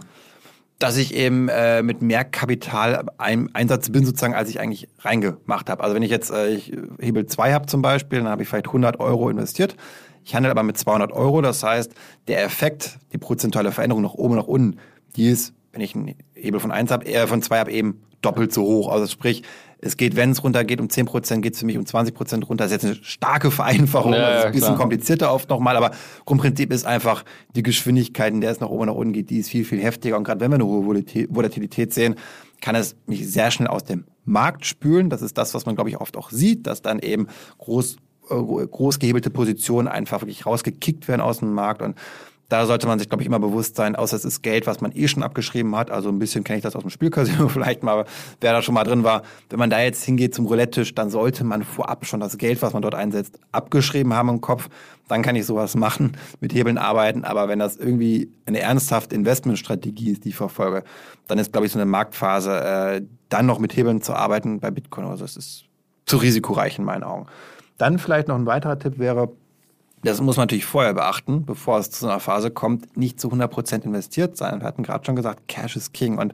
Dass 0.78 0.96
ich 0.96 1.14
eben 1.14 1.48
äh, 1.48 1.82
mit 1.82 2.02
mehr 2.02 2.24
Kapital 2.24 3.06
ein, 3.18 3.54
Einsatz 3.54 3.90
bin, 3.90 4.04
sozusagen, 4.04 4.34
als 4.34 4.48
ich 4.48 4.60
eigentlich 4.60 4.88
reingemacht 4.98 5.70
habe. 5.70 5.82
Also 5.82 5.94
wenn 5.94 6.02
ich 6.02 6.10
jetzt 6.10 6.30
äh, 6.30 6.48
ich 6.48 6.72
Hebel 7.00 7.26
2 7.26 7.52
habe 7.52 7.66
zum 7.66 7.80
Beispiel, 7.80 8.18
dann 8.18 8.28
habe 8.28 8.42
ich 8.42 8.48
vielleicht 8.48 8.66
100 8.66 8.98
Euro 9.00 9.30
investiert. 9.30 9.76
Ich 10.24 10.34
handle 10.34 10.50
aber 10.50 10.62
mit 10.62 10.76
200 10.76 11.12
Euro. 11.12 11.42
Das 11.42 11.62
heißt, 11.62 11.92
der 12.28 12.44
Effekt, 12.44 12.98
die 13.12 13.18
prozentuale 13.18 13.72
Veränderung 13.72 14.02
nach 14.02 14.14
oben, 14.14 14.36
nach 14.36 14.46
unten, 14.46 14.78
die 15.16 15.28
ist, 15.28 15.54
wenn 15.72 15.80
ich 15.80 15.94
einen 15.94 16.14
Hebel 16.34 16.60
von 16.60 16.72
1 16.72 16.90
habe, 16.90 17.04
eher 17.04 17.28
von 17.28 17.42
2 17.42 17.58
habe, 17.58 17.70
eben 17.70 18.02
doppelt 18.22 18.52
so 18.52 18.62
hoch. 18.62 18.90
Also 18.90 19.06
sprich, 19.06 19.42
es 19.84 19.96
geht, 19.96 20.16
wenn 20.16 20.30
es 20.30 20.42
runtergeht, 20.42 20.80
um 20.80 20.88
10 20.88 21.06
Prozent, 21.06 21.42
geht 21.42 21.54
es 21.54 21.60
für 21.60 21.66
mich 21.66 21.76
um 21.76 21.84
20 21.84 22.14
Prozent 22.14 22.48
runter. 22.48 22.64
Das 22.64 22.72
ist 22.72 22.82
jetzt 22.82 22.96
eine 22.96 23.04
starke 23.04 23.50
Vereinfachung, 23.50 24.12
ja, 24.12 24.18
das 24.18 24.38
ist 24.38 24.44
ein 24.46 24.52
bisschen 24.52 24.66
klar. 24.68 24.78
komplizierter 24.78 25.32
oft 25.32 25.48
nochmal, 25.50 25.76
aber 25.76 25.90
Grundprinzip 26.24 26.72
ist 26.72 26.86
einfach 26.86 27.24
die 27.54 27.62
Geschwindigkeit, 27.62 28.32
in 28.32 28.40
der 28.40 28.50
es 28.50 28.60
nach 28.60 28.68
oben 28.68 28.82
und 28.82 28.86
nach 28.88 28.94
unten 28.94 29.12
geht, 29.12 29.30
die 29.30 29.38
ist 29.38 29.50
viel, 29.50 29.64
viel 29.64 29.80
heftiger. 29.80 30.16
Und 30.16 30.24
gerade 30.24 30.40
wenn 30.40 30.50
wir 30.50 30.56
eine 30.56 30.66
hohe 30.66 30.84
Volatilität 30.86 31.92
sehen, 31.92 32.14
kann 32.60 32.74
es 32.74 32.96
mich 33.06 33.28
sehr 33.30 33.50
schnell 33.50 33.68
aus 33.68 33.84
dem 33.84 34.04
Markt 34.24 34.64
spülen. 34.64 35.10
Das 35.10 35.20
ist 35.20 35.36
das, 35.36 35.52
was 35.52 35.66
man, 35.66 35.74
glaube 35.74 35.90
ich, 35.90 36.00
oft 36.00 36.16
auch 36.16 36.30
sieht, 36.30 36.66
dass 36.66 36.80
dann 36.80 36.98
eben 36.98 37.26
groß, 37.59 37.96
äh, 38.30 38.35
groß 38.35 38.98
gehebelte 38.98 39.28
Positionen 39.28 39.87
einfach 39.87 40.22
wirklich 40.22 40.46
rausgekickt 40.46 41.06
werden 41.09 41.20
aus 41.20 41.40
dem 41.40 41.52
Markt 41.52 41.82
und 41.82 41.94
da 42.48 42.66
sollte 42.66 42.87
man 42.87 42.98
sich, 42.98 43.09
glaube 43.09 43.22
ich, 43.22 43.26
immer 43.26 43.38
bewusst 43.38 43.76
sein, 43.76 43.96
außer 43.96 44.16
es 44.16 44.24
ist 44.24 44.42
Geld, 44.42 44.66
was 44.66 44.80
man 44.80 44.92
eh 44.94 45.09
schon 45.09 45.22
abgeschrieben 45.22 45.74
hat. 45.76 45.90
Also 45.90 46.09
ein 46.11 46.18
bisschen 46.18 46.44
kenne 46.44 46.59
ich 46.59 46.62
das 46.62 46.76
aus 46.76 46.83
dem 46.83 46.90
Spielcasino 46.90 47.48
vielleicht 47.48 47.83
mal, 47.83 48.04
wer 48.40 48.52
da 48.52 48.62
schon 48.62 48.74
mal 48.74 48.85
drin 48.85 49.02
war. 49.04 49.22
Wenn 49.48 49.59
man 49.59 49.70
da 49.70 49.80
jetzt 49.80 50.04
hingeht 50.04 50.35
zum 50.35 50.46
Roulette-Tisch, 50.46 50.94
dann 50.94 51.11
sollte 51.11 51.44
man 51.44 51.62
vorab 51.62 52.07
schon 52.07 52.20
das 52.20 52.37
Geld, 52.38 52.61
was 52.62 52.72
man 52.72 52.83
dort 52.83 52.94
einsetzt, 52.94 53.38
abgeschrieben 53.52 54.14
haben 54.14 54.28
im 54.28 54.40
Kopf. 54.40 54.68
Dann 55.09 55.22
kann 55.22 55.37
ich 55.37 55.46
sowas 55.46 55.74
machen, 55.74 56.16
mit 56.40 56.54
Hebeln 56.54 56.78
arbeiten. 56.78 57.24
Aber 57.24 57.48
wenn 57.48 57.59
das 57.59 57.76
irgendwie 57.76 58.30
eine 58.46 58.61
ernsthafte 58.61 59.14
Investmentstrategie 59.14 60.12
ist, 60.12 60.24
die 60.24 60.30
ich 60.30 60.37
verfolge, 60.37 60.85
dann 61.26 61.38
ist, 61.38 61.52
glaube 61.52 61.66
ich, 61.66 61.72
so 61.72 61.78
eine 61.78 61.87
Marktphase, 61.87 62.61
äh, 62.61 63.02
dann 63.28 63.46
noch 63.46 63.59
mit 63.59 63.76
Hebeln 63.76 64.02
zu 64.02 64.14
arbeiten 64.14 64.61
bei 64.61 64.70
Bitcoin, 64.70 65.07
also 65.07 65.24
das 65.24 65.37
ist 65.37 65.64
zu 66.07 66.18
risikoreich 66.18 66.78
in 66.78 66.85
meinen 66.85 67.02
Augen. 67.02 67.26
Dann 67.78 67.98
vielleicht 67.98 68.28
noch 68.28 68.37
ein 68.37 68.46
weiterer 68.46 68.78
Tipp 68.78 68.98
wäre, 68.98 69.30
das 70.04 70.20
muss 70.20 70.36
man 70.36 70.44
natürlich 70.44 70.64
vorher 70.64 70.94
beachten, 70.94 71.44
bevor 71.44 71.78
es 71.78 71.90
zu 71.90 72.06
einer 72.06 72.20
Phase 72.20 72.50
kommt, 72.50 72.96
nicht 72.96 73.20
zu 73.20 73.28
100% 73.28 73.84
investiert 73.84 74.36
sein. 74.36 74.60
Wir 74.60 74.66
hatten 74.66 74.82
gerade 74.82 75.04
schon 75.04 75.16
gesagt, 75.16 75.48
Cash 75.48 75.76
is 75.76 75.92
King. 75.92 76.18
Und 76.18 76.32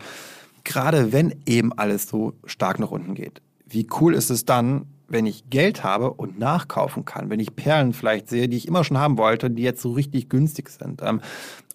gerade 0.65 1.13
wenn 1.13 1.35
eben 1.47 1.73
alles 1.73 2.09
so 2.09 2.35
stark 2.45 2.79
nach 2.79 2.91
unten 2.91 3.15
geht, 3.15 3.41
wie 3.67 3.87
cool 4.01 4.15
ist 4.15 4.31
es 4.31 4.45
dann, 4.45 4.87
wenn 5.09 5.27
ich 5.27 5.51
Geld 5.51 5.83
habe 5.83 6.13
und 6.13 6.39
nachkaufen 6.39 7.05
kann, 7.05 7.31
wenn 7.31 7.41
ich 7.41 7.57
Perlen 7.57 7.93
vielleicht 7.93 8.29
sehe, 8.29 8.49
die 8.49 8.57
ich 8.57 8.69
immer 8.69 8.85
schon 8.85 8.99
haben 8.99 9.19
wollte, 9.19 9.51
die 9.51 9.63
jetzt 9.63 9.83
so 9.83 9.93
richtig 9.93 10.29
günstig 10.29 10.71
sind. 10.71 11.03
Ähm, 11.03 11.21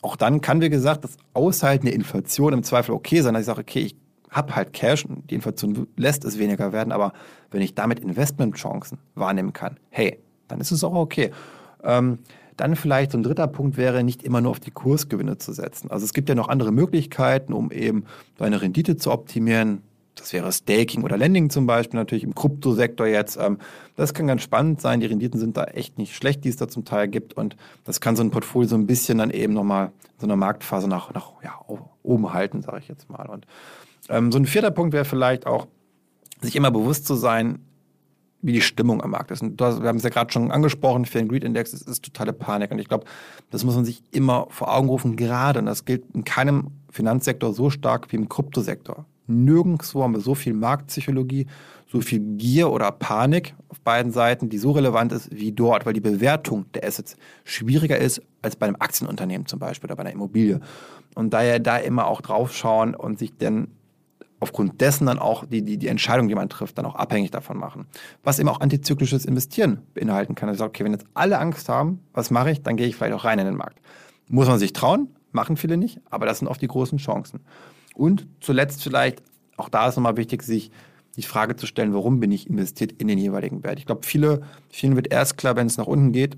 auch 0.02 0.16
dann 0.16 0.42
kann, 0.42 0.62
wie 0.62 0.70
gesagt, 0.70 1.04
das 1.04 1.18
Aushalten 1.34 1.86
der 1.86 1.96
Inflation 1.96 2.54
im 2.54 2.64
Zweifel 2.64 2.94
okay 2.94 3.22
sein, 3.22 3.34
dass 3.34 3.42
ich 3.42 3.48
sage, 3.48 3.62
okay, 3.62 3.82
ich 3.82 3.96
habe 4.30 4.56
halt 4.56 4.74
Cash 4.74 5.06
und 5.06 5.30
die 5.30 5.36
Inflation 5.36 5.88
lässt 5.98 6.26
es 6.26 6.38
weniger 6.38 6.72
werden, 6.74 6.92
aber 6.92 7.14
wenn 7.52 7.62
ich 7.62 7.76
damit 7.76 8.00
Investmentchancen 8.00 9.00
wahrnehmen 9.16 9.54
kann, 9.54 9.78
hey, 9.90 10.20
dann 10.48 10.62
ist 10.62 10.72
es 10.72 10.84
auch 10.84 10.94
okay. 10.94 11.32
Ähm, 11.86 12.20
dann 12.58 12.76
vielleicht 12.76 13.12
so 13.12 13.18
ein 13.18 13.24
dritter 13.24 13.48
Punkt 13.48 13.78
wäre, 13.78 14.04
nicht 14.04 14.24
immer 14.24 14.42
nur 14.42 14.52
auf 14.52 14.60
die 14.60 14.72
Kursgewinne 14.72 15.38
zu 15.38 15.52
setzen. 15.52 15.92
Also 15.92 16.06
es 16.06 16.14
gibt 16.14 16.30
ja 16.30 16.36
noch 16.36 16.48
andere 16.48 16.72
Möglichkeiten, 16.72 17.54
um 17.54 17.72
eben 17.72 18.06
seine 18.40 18.62
Rendite 18.62 18.96
zu 18.96 19.12
optimieren. 19.12 19.82
Das 20.16 20.32
wäre 20.32 20.50
Staking 20.52 21.04
oder 21.04 21.18
Lending 21.18 21.50
zum 21.50 21.68
Beispiel, 21.68 22.00
natürlich 22.00 22.24
im 22.24 22.34
Kryptosektor 22.34 23.06
jetzt. 23.06 23.38
Ähm, 23.38 23.58
das 23.98 24.14
kann 24.14 24.28
ganz 24.28 24.42
spannend 24.44 24.80
sein. 24.80 25.02
Die 25.02 25.06
Renditen 25.06 25.40
sind 25.40 25.58
da 25.58 25.66
echt 25.66 25.98
nicht 25.98 26.16
schlecht, 26.16 26.46
die 26.46 26.50
es 26.50 26.56
da 26.56 26.70
zum 26.70 26.86
Teil 26.86 27.10
gibt. 27.10 27.34
Und 27.34 27.58
das 27.84 28.00
kann 28.00 28.16
so 28.16 28.24
ein 28.24 28.32
Portfolio 28.32 28.70
so 28.70 28.76
ein 28.78 28.88
bisschen 28.88 29.18
dann 29.18 29.32
eben 29.32 29.54
nochmal 29.54 29.92
so 30.18 30.26
einer 30.26 30.38
Marktphase 30.38 30.88
nach, 30.88 31.14
nach 31.14 31.32
ja, 31.44 31.60
oben 32.04 32.34
halten, 32.34 32.62
sage 32.62 32.80
ich 32.80 32.88
jetzt 32.88 33.10
mal. 33.10 33.28
Und 33.28 33.46
ähm, 34.08 34.32
so 34.32 34.38
ein 34.38 34.46
vierter 34.46 34.72
Punkt 34.72 34.94
wäre 34.94 35.06
vielleicht 35.06 35.46
auch, 35.46 35.68
sich 36.42 36.56
immer 36.56 36.72
bewusst 36.72 37.06
zu 37.06 37.16
sein, 37.16 37.60
wie 38.46 38.54
die 38.54 38.62
Stimmung 38.62 39.02
am 39.02 39.12
Markt 39.12 39.32
ist. 39.32 39.42
Und 39.42 39.60
hast, 39.60 39.82
wir 39.82 39.90
haben 39.90 39.98
es 39.98 40.04
ja 40.04 40.10
gerade 40.10 40.32
schon 40.32 40.52
angesprochen, 40.52 41.06
für 41.06 41.18
den 41.18 41.28
Greed 41.28 41.44
Index 41.44 41.74
ist, 41.74 41.88
ist 41.88 42.04
totale 42.04 42.32
Panik. 42.32 42.72
Und 42.72 42.80
ich 42.80 42.88
glaube, 42.88 43.06
das 43.50 43.64
muss 43.64 43.76
man 43.76 43.86
sich 43.86 44.04
immer 44.12 44.46
vor 44.50 44.74
Augen 44.74 44.88
rufen, 44.88 45.16
gerade, 45.16 45.60
und 45.60 45.66
das 45.66 45.86
gilt 45.86 46.04
in 46.14 46.24
keinem 46.24 46.68
Finanzsektor 46.92 47.54
so 47.54 47.72
stark 47.72 48.12
wie 48.12 48.18
im 48.18 48.30
Kryptosektor. 48.30 49.06
Nirgendwo 49.28 50.04
haben 50.04 50.14
wir 50.14 50.22
so 50.22 50.36
viel 50.36 50.54
Marktpsychologie, 50.54 51.48
so 51.88 52.02
viel 52.02 52.20
Gier 52.38 52.72
oder 52.72 52.92
Panik 52.92 53.56
auf 53.70 53.80
beiden 53.80 54.12
Seiten, 54.12 54.50
die 54.50 54.60
so 54.60 54.72
relevant 54.72 55.12
ist 55.12 55.36
wie 55.36 55.52
dort, 55.52 55.88
weil 55.88 55.94
die 55.94 56.02
Bewertung 56.02 56.66
der 56.74 56.86
Assets 56.86 57.18
schwieriger 57.44 57.98
ist 57.98 58.22
als 58.44 58.56
bei 58.56 58.68
einem 58.68 58.76
Aktienunternehmen 58.78 59.48
zum 59.48 59.58
Beispiel 59.58 59.88
oder 59.88 59.96
bei 59.96 60.02
einer 60.02 60.14
Immobilie. 60.14 60.60
Und 61.16 61.34
daher 61.34 61.60
da 61.60 61.78
immer 61.78 62.06
auch 62.06 62.22
draufschauen 62.22 62.94
und 62.94 63.18
sich 63.18 63.36
dann 63.38 63.70
aufgrund 64.40 64.82
dessen 64.82 65.08
dann 65.08 65.20
auch 65.20 65.46
die, 65.46 65.62
die, 65.62 65.78
die 65.78 65.88
Entscheidung, 65.88 66.28
die 66.28 66.36
man 66.36 66.50
trifft, 66.50 66.78
dann 66.78 66.86
auch 66.86 66.96
abhängig 66.96 67.32
davon 67.32 67.58
machen. 67.58 67.88
Was 68.24 68.40
eben 68.40 68.50
auch 68.50 68.60
antizyklisches 68.60 69.26
Investieren 69.26 69.82
beinhalten 69.94 70.36
kann. 70.36 70.50
Also 70.50 70.66
okay, 70.66 70.84
wenn 70.84 70.92
jetzt 70.92 71.06
alle 71.14 71.40
Angst 71.40 71.70
haben, 71.70 72.00
was 72.14 72.32
mache 72.32 72.52
ich, 72.52 72.62
dann 72.62 72.76
gehe 72.76 72.88
ich 72.88 72.96
vielleicht 72.96 73.14
auch 73.14 73.24
rein 73.24 73.40
in 73.40 73.46
den 73.46 73.56
Markt. 73.56 73.80
Muss 74.28 74.48
man 74.48 74.60
sich 74.60 74.74
trauen, 74.74 75.10
machen 75.32 75.58
viele 75.58 75.78
nicht, 75.78 76.02
aber 76.10 76.26
das 76.26 76.40
sind 76.40 76.48
oft 76.48 76.62
die 76.62 76.68
großen 76.68 76.98
Chancen. 76.98 77.42
Und 77.94 78.28
zuletzt 78.42 78.84
vielleicht, 78.84 79.24
auch 79.58 79.70
da 79.70 79.88
ist 79.88 79.96
nochmal 79.96 80.18
wichtig, 80.18 80.44
sich 80.44 80.72
die 81.16 81.24
Frage 81.24 81.56
zu 81.56 81.66
stellen, 81.66 81.94
warum 81.94 82.20
bin 82.20 82.32
ich 82.32 82.50
investiert 82.50 82.92
in 82.92 83.08
den 83.08 83.18
jeweiligen 83.18 83.64
Wert. 83.64 83.80
Ich 83.80 83.86
glaube, 83.86 84.06
viele, 84.06 84.42
vielen 84.70 84.96
wird 84.96 85.12
erst 85.12 85.38
klar, 85.38 85.56
wenn 85.56 85.68
es 85.68 85.78
nach 85.78 85.88
unten 85.88 86.12
geht, 86.12 86.38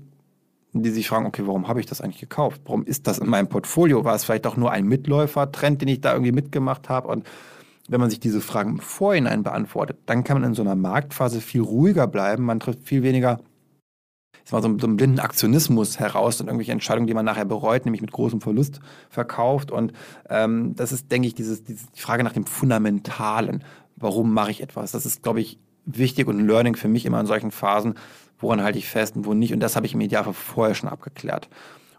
die 0.72 0.90
sich 0.90 1.08
fragen, 1.08 1.26
okay, 1.26 1.42
warum 1.46 1.66
habe 1.66 1.80
ich 1.80 1.86
das 1.86 2.00
eigentlich 2.00 2.20
gekauft? 2.20 2.60
Warum 2.64 2.84
ist 2.84 3.06
das 3.06 3.18
in 3.18 3.28
meinem 3.28 3.48
Portfolio? 3.48 4.04
War 4.04 4.14
es 4.14 4.24
vielleicht 4.24 4.46
auch 4.46 4.56
nur 4.56 4.70
ein 4.70 4.86
Mitläufer-Trend, 4.86 5.80
den 5.80 5.88
ich 5.88 6.00
da 6.00 6.12
irgendwie 6.12 6.32
mitgemacht 6.32 6.88
habe? 6.88 7.08
Und 7.08 7.24
wenn 7.88 8.00
man 8.00 8.10
sich 8.10 8.20
diese 8.20 8.40
Fragen 8.40 8.72
im 8.72 8.78
Vorhinein 8.78 9.42
beantwortet, 9.42 9.98
dann 10.06 10.22
kann 10.22 10.40
man 10.40 10.50
in 10.50 10.54
so 10.54 10.62
einer 10.62 10.76
Marktphase 10.76 11.40
viel 11.40 11.62
ruhiger 11.62 12.06
bleiben. 12.06 12.44
Man 12.44 12.60
trifft 12.60 12.86
viel 12.86 13.02
weniger, 13.02 13.40
ich 14.44 14.50
so, 14.50 14.60
so 14.60 14.66
einen 14.68 14.96
blinden 14.96 15.20
Aktionismus 15.20 15.98
heraus 15.98 16.40
und 16.40 16.46
irgendwelche 16.46 16.72
Entscheidungen, 16.72 17.06
die 17.06 17.14
man 17.14 17.24
nachher 17.24 17.44
bereut, 17.44 17.84
nämlich 17.84 18.02
mit 18.02 18.12
großem 18.12 18.40
Verlust 18.40 18.80
verkauft. 19.10 19.70
Und 19.70 19.92
ähm, 20.28 20.74
das 20.76 20.92
ist, 20.92 21.10
denke 21.10 21.28
ich, 21.28 21.34
dieses, 21.34 21.64
dieses, 21.64 21.90
die 21.90 22.00
Frage 22.00 22.24
nach 22.24 22.32
dem 22.32 22.46
Fundamentalen. 22.46 23.64
Warum 23.96 24.32
mache 24.32 24.50
ich 24.50 24.62
etwas? 24.62 24.92
Das 24.92 25.06
ist, 25.06 25.22
glaube 25.22 25.40
ich, 25.40 25.58
wichtig 25.86 26.28
und 26.28 26.38
ein 26.38 26.46
Learning 26.46 26.76
für 26.76 26.88
mich 26.88 27.06
immer 27.06 27.20
in 27.20 27.26
solchen 27.26 27.50
Phasen, 27.50 27.94
woran 28.38 28.62
halte 28.62 28.78
ich 28.78 28.88
fest 28.88 29.16
und 29.16 29.24
wo 29.26 29.34
nicht. 29.34 29.52
Und 29.52 29.60
das 29.60 29.76
habe 29.76 29.86
ich 29.86 29.94
im 29.94 30.00
Idealfall 30.00 30.34
vorher 30.34 30.74
schon 30.74 30.88
abgeklärt. 30.88 31.48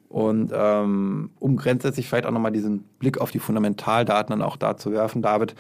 Und 0.10 0.52
ähm, 0.54 1.30
um 1.40 1.56
grundsätzlich 1.56 2.10
vielleicht 2.10 2.26
auch 2.26 2.32
nochmal 2.32 2.52
diesen 2.52 2.84
Blick 2.98 3.20
auf 3.20 3.30
die 3.30 3.40
Fundamentaldaten 3.40 4.32
dann 4.32 4.42
auch 4.42 4.58
da 4.58 4.76
zu 4.76 4.92
werfen, 4.92 5.22
David, 5.22 5.56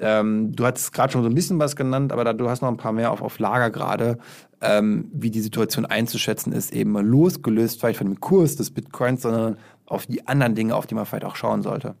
ähm, 0.00 0.54
du 0.54 0.64
hattest 0.64 0.92
gerade 0.92 1.12
schon 1.12 1.24
so 1.24 1.28
ein 1.28 1.34
bisschen 1.34 1.58
was 1.58 1.74
genannt, 1.74 2.12
aber 2.12 2.22
da, 2.22 2.32
du 2.32 2.48
hast 2.48 2.62
noch 2.62 2.68
ein 2.68 2.76
paar 2.76 2.92
mehr 2.92 3.10
auf, 3.10 3.20
auf 3.20 3.40
Lager 3.40 3.70
gerade, 3.70 4.18
ähm, 4.60 5.10
wie 5.12 5.30
die 5.30 5.40
Situation 5.40 5.84
einzuschätzen 5.84 6.52
ist, 6.52 6.72
eben 6.72 6.96
losgelöst 6.96 7.80
vielleicht 7.80 7.98
von 7.98 8.06
dem 8.06 8.20
Kurs 8.20 8.54
des 8.54 8.70
Bitcoins, 8.70 9.22
sondern 9.22 9.58
auf 9.86 10.06
die 10.06 10.26
anderen 10.28 10.54
Dinge, 10.54 10.76
auf 10.76 10.86
die 10.86 10.94
man 10.94 11.04
vielleicht 11.04 11.24
auch 11.24 11.36
schauen 11.36 11.62
sollte. 11.62 11.96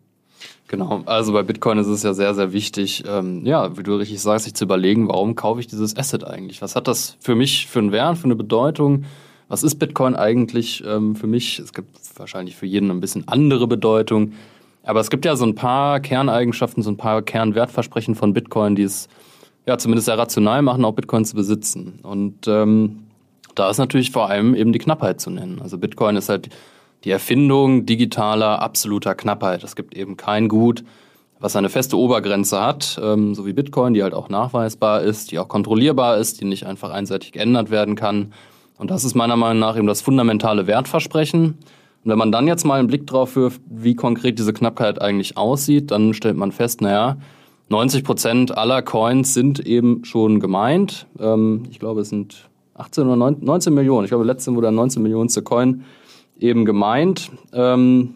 Genau, 0.68 1.02
also 1.06 1.32
bei 1.32 1.42
Bitcoin 1.42 1.78
ist 1.78 1.88
es 1.88 2.04
ja 2.04 2.14
sehr, 2.14 2.34
sehr 2.34 2.52
wichtig, 2.52 3.02
ähm, 3.08 3.44
ja, 3.44 3.76
wie 3.76 3.82
du 3.82 3.96
richtig 3.96 4.20
sagst, 4.20 4.44
sich 4.44 4.54
zu 4.54 4.64
überlegen, 4.64 5.08
warum 5.08 5.34
kaufe 5.34 5.58
ich 5.58 5.66
dieses 5.66 5.96
Asset 5.96 6.24
eigentlich? 6.24 6.62
Was 6.62 6.76
hat 6.76 6.86
das 6.86 7.16
für 7.18 7.34
mich 7.34 7.66
für 7.66 7.80
einen 7.80 7.90
Wert, 7.90 8.18
für 8.18 8.24
eine 8.24 8.36
Bedeutung? 8.36 9.04
Was 9.48 9.62
ist 9.62 9.76
Bitcoin 9.76 10.14
eigentlich 10.14 10.84
ähm, 10.86 11.16
für 11.16 11.26
mich? 11.26 11.58
Es 11.58 11.72
gibt 11.72 11.98
wahrscheinlich 12.16 12.54
für 12.56 12.66
jeden 12.66 12.90
ein 12.90 13.00
bisschen 13.00 13.26
andere 13.28 13.66
Bedeutung. 13.66 14.32
Aber 14.82 15.00
es 15.00 15.10
gibt 15.10 15.24
ja 15.24 15.36
so 15.36 15.44
ein 15.44 15.54
paar 15.54 16.00
Kerneigenschaften, 16.00 16.82
so 16.82 16.90
ein 16.90 16.96
paar 16.96 17.22
Kernwertversprechen 17.22 18.14
von 18.14 18.32
Bitcoin, 18.32 18.74
die 18.74 18.82
es 18.82 19.08
ja 19.66 19.78
zumindest 19.78 20.06
sehr 20.06 20.18
rational 20.18 20.62
machen, 20.62 20.84
auch 20.84 20.92
Bitcoin 20.92 21.24
zu 21.24 21.34
besitzen. 21.34 22.00
Und 22.02 22.46
ähm, 22.46 23.04
da 23.54 23.70
ist 23.70 23.78
natürlich 23.78 24.10
vor 24.10 24.28
allem 24.28 24.54
eben 24.54 24.72
die 24.72 24.78
Knappheit 24.78 25.20
zu 25.20 25.30
nennen. 25.30 25.60
Also 25.62 25.78
Bitcoin 25.78 26.16
ist 26.16 26.28
halt 26.28 26.48
die 27.04 27.10
Erfindung 27.10 27.86
digitaler, 27.86 28.60
absoluter 28.60 29.14
Knappheit. 29.14 29.62
Es 29.64 29.76
gibt 29.76 29.96
eben 29.96 30.16
kein 30.16 30.48
Gut, 30.48 30.84
was 31.38 31.56
eine 31.56 31.68
feste 31.68 31.96
Obergrenze 31.96 32.60
hat, 32.60 33.00
ähm, 33.02 33.34
so 33.34 33.46
wie 33.46 33.52
Bitcoin, 33.52 33.94
die 33.94 34.02
halt 34.02 34.14
auch 34.14 34.28
nachweisbar 34.28 35.02
ist, 35.02 35.30
die 35.30 35.38
auch 35.38 35.48
kontrollierbar 35.48 36.18
ist, 36.18 36.40
die 36.40 36.44
nicht 36.44 36.66
einfach 36.66 36.90
einseitig 36.90 37.32
geändert 37.32 37.70
werden 37.70 37.94
kann. 37.94 38.32
Und 38.78 38.90
das 38.90 39.04
ist 39.04 39.14
meiner 39.14 39.36
Meinung 39.36 39.58
nach 39.58 39.76
eben 39.76 39.86
das 39.86 40.00
fundamentale 40.00 40.66
Wertversprechen. 40.66 41.58
Und 42.04 42.10
wenn 42.10 42.18
man 42.18 42.32
dann 42.32 42.46
jetzt 42.46 42.64
mal 42.64 42.78
einen 42.78 42.88
Blick 42.88 43.06
drauf 43.06 43.36
wirft, 43.36 43.60
wie 43.68 43.94
konkret 43.94 44.38
diese 44.38 44.52
Knappheit 44.52 45.02
eigentlich 45.02 45.36
aussieht, 45.36 45.90
dann 45.90 46.14
stellt 46.14 46.36
man 46.36 46.52
fest, 46.52 46.80
naja, 46.80 47.16
90 47.70 48.04
Prozent 48.04 48.56
aller 48.56 48.80
Coins 48.80 49.34
sind 49.34 49.60
eben 49.60 50.04
schon 50.04 50.40
gemeint. 50.40 51.06
Ähm, 51.18 51.64
ich 51.70 51.78
glaube, 51.78 52.00
es 52.00 52.08
sind 52.08 52.48
18 52.74 53.06
oder 53.06 53.16
19 53.16 53.74
Millionen. 53.74 54.04
Ich 54.04 54.10
glaube, 54.10 54.24
letztens 54.24 54.56
wurde 54.56 54.66
der 54.66 54.72
19 54.72 55.02
Millionenste 55.02 55.42
Coin 55.42 55.84
eben 56.38 56.64
gemeint. 56.64 57.30
Ähm, 57.52 58.14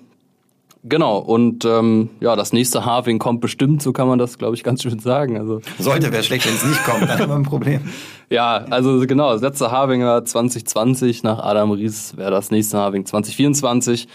genau, 0.82 1.18
und 1.18 1.64
ähm, 1.64 2.10
ja, 2.20 2.36
das 2.36 2.52
nächste 2.52 2.84
Halving 2.84 3.18
kommt 3.18 3.40
bestimmt, 3.40 3.82
so 3.82 3.92
kann 3.92 4.08
man 4.08 4.18
das, 4.18 4.38
glaube 4.38 4.54
ich, 4.54 4.62
ganz 4.62 4.82
schön 4.82 4.98
sagen. 4.98 5.38
Also, 5.38 5.60
Sollte, 5.78 6.12
wäre 6.12 6.22
schlecht, 6.22 6.46
wenn 6.46 6.54
es 6.54 6.64
nicht 6.64 6.84
kommt, 6.84 7.02
dann 7.02 7.18
haben 7.18 7.28
wir 7.28 7.36
ein 7.36 7.42
Problem. 7.42 7.80
ja, 8.30 8.64
also 8.70 9.00
genau, 9.06 9.32
das 9.32 9.42
letzte 9.42 9.70
Halving 9.70 10.02
war 10.02 10.24
2020, 10.24 11.22
nach 11.22 11.38
Adam 11.38 11.72
Ries 11.72 12.16
wäre 12.16 12.30
das 12.30 12.50
nächste 12.50 12.78
Halving 12.78 13.06
2024. 13.06 14.08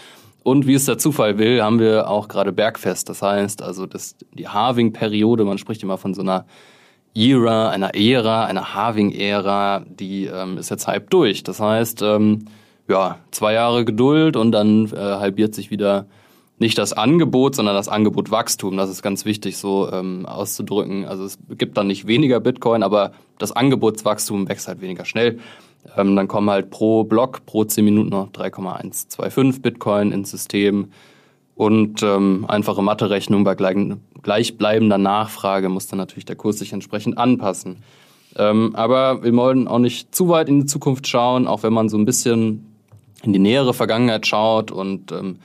Und 0.44 0.66
wie 0.66 0.74
es 0.74 0.86
der 0.86 0.96
Zufall 0.96 1.36
will, 1.36 1.62
haben 1.62 1.78
wir 1.78 2.08
auch 2.08 2.28
gerade 2.28 2.52
Bergfest. 2.52 3.08
Das 3.08 3.20
heißt, 3.20 3.60
also 3.60 3.84
das, 3.84 4.16
die 4.32 4.48
Halving-Periode, 4.48 5.44
man 5.44 5.58
spricht 5.58 5.82
immer 5.82 5.98
von 5.98 6.14
so 6.14 6.22
einer 6.22 6.46
Era, 7.14 7.70
einer 7.70 7.94
Ära, 7.94 8.46
einer 8.46 8.74
Halving-Ära, 8.74 9.84
die 9.86 10.26
ähm, 10.26 10.56
ist 10.56 10.70
jetzt 10.70 10.86
halb 10.86 11.10
durch. 11.10 11.42
Das 11.42 11.60
heißt, 11.60 12.02
ähm, 12.02 12.46
ja, 12.88 13.18
zwei 13.30 13.52
Jahre 13.54 13.84
Geduld 13.84 14.36
und 14.36 14.52
dann 14.52 14.86
äh, 14.86 14.96
halbiert 14.96 15.54
sich 15.54 15.70
wieder 15.70 16.06
nicht 16.58 16.78
das 16.78 16.92
Angebot, 16.92 17.54
sondern 17.54 17.74
das 17.74 17.88
Angebotwachstum. 17.88 18.76
Das 18.76 18.90
ist 18.90 19.02
ganz 19.02 19.24
wichtig 19.24 19.56
so 19.56 19.90
ähm, 19.92 20.26
auszudrücken. 20.26 21.04
Also 21.04 21.24
es 21.24 21.38
gibt 21.50 21.76
dann 21.76 21.86
nicht 21.86 22.06
weniger 22.06 22.40
Bitcoin, 22.40 22.82
aber 22.82 23.12
das 23.38 23.52
Angebotswachstum 23.52 24.48
wächst 24.48 24.68
halt 24.68 24.80
weniger 24.80 25.04
schnell. 25.04 25.38
Ähm, 25.96 26.16
dann 26.16 26.28
kommen 26.28 26.50
halt 26.50 26.70
pro 26.70 27.04
Block, 27.04 27.46
pro 27.46 27.64
10 27.64 27.84
Minuten 27.84 28.10
noch 28.10 28.30
3,125 28.32 29.62
Bitcoin 29.62 30.12
ins 30.12 30.30
System. 30.30 30.88
Und 31.54 32.02
ähm, 32.02 32.44
einfache 32.46 32.82
Mathe-Rechnung 32.82 33.42
bei 33.42 33.56
gleichbleibender 33.56 34.98
Nachfrage 34.98 35.68
muss 35.68 35.88
dann 35.88 35.98
natürlich 35.98 36.24
der 36.24 36.36
Kurs 36.36 36.58
sich 36.58 36.72
entsprechend 36.72 37.18
anpassen. 37.18 37.82
Ähm, 38.36 38.76
aber 38.76 39.24
wir 39.24 39.34
wollen 39.34 39.66
auch 39.66 39.80
nicht 39.80 40.14
zu 40.14 40.28
weit 40.28 40.48
in 40.48 40.60
die 40.60 40.66
Zukunft 40.66 41.08
schauen, 41.08 41.46
auch 41.48 41.62
wenn 41.64 41.72
man 41.72 41.88
so 41.88 41.96
ein 41.96 42.04
bisschen 42.04 42.64
in 43.22 43.32
die 43.32 43.40
nähere 43.40 43.74
Vergangenheit 43.74 44.26
schaut 44.26 44.70
und 44.70 45.10
ähm, 45.10 45.38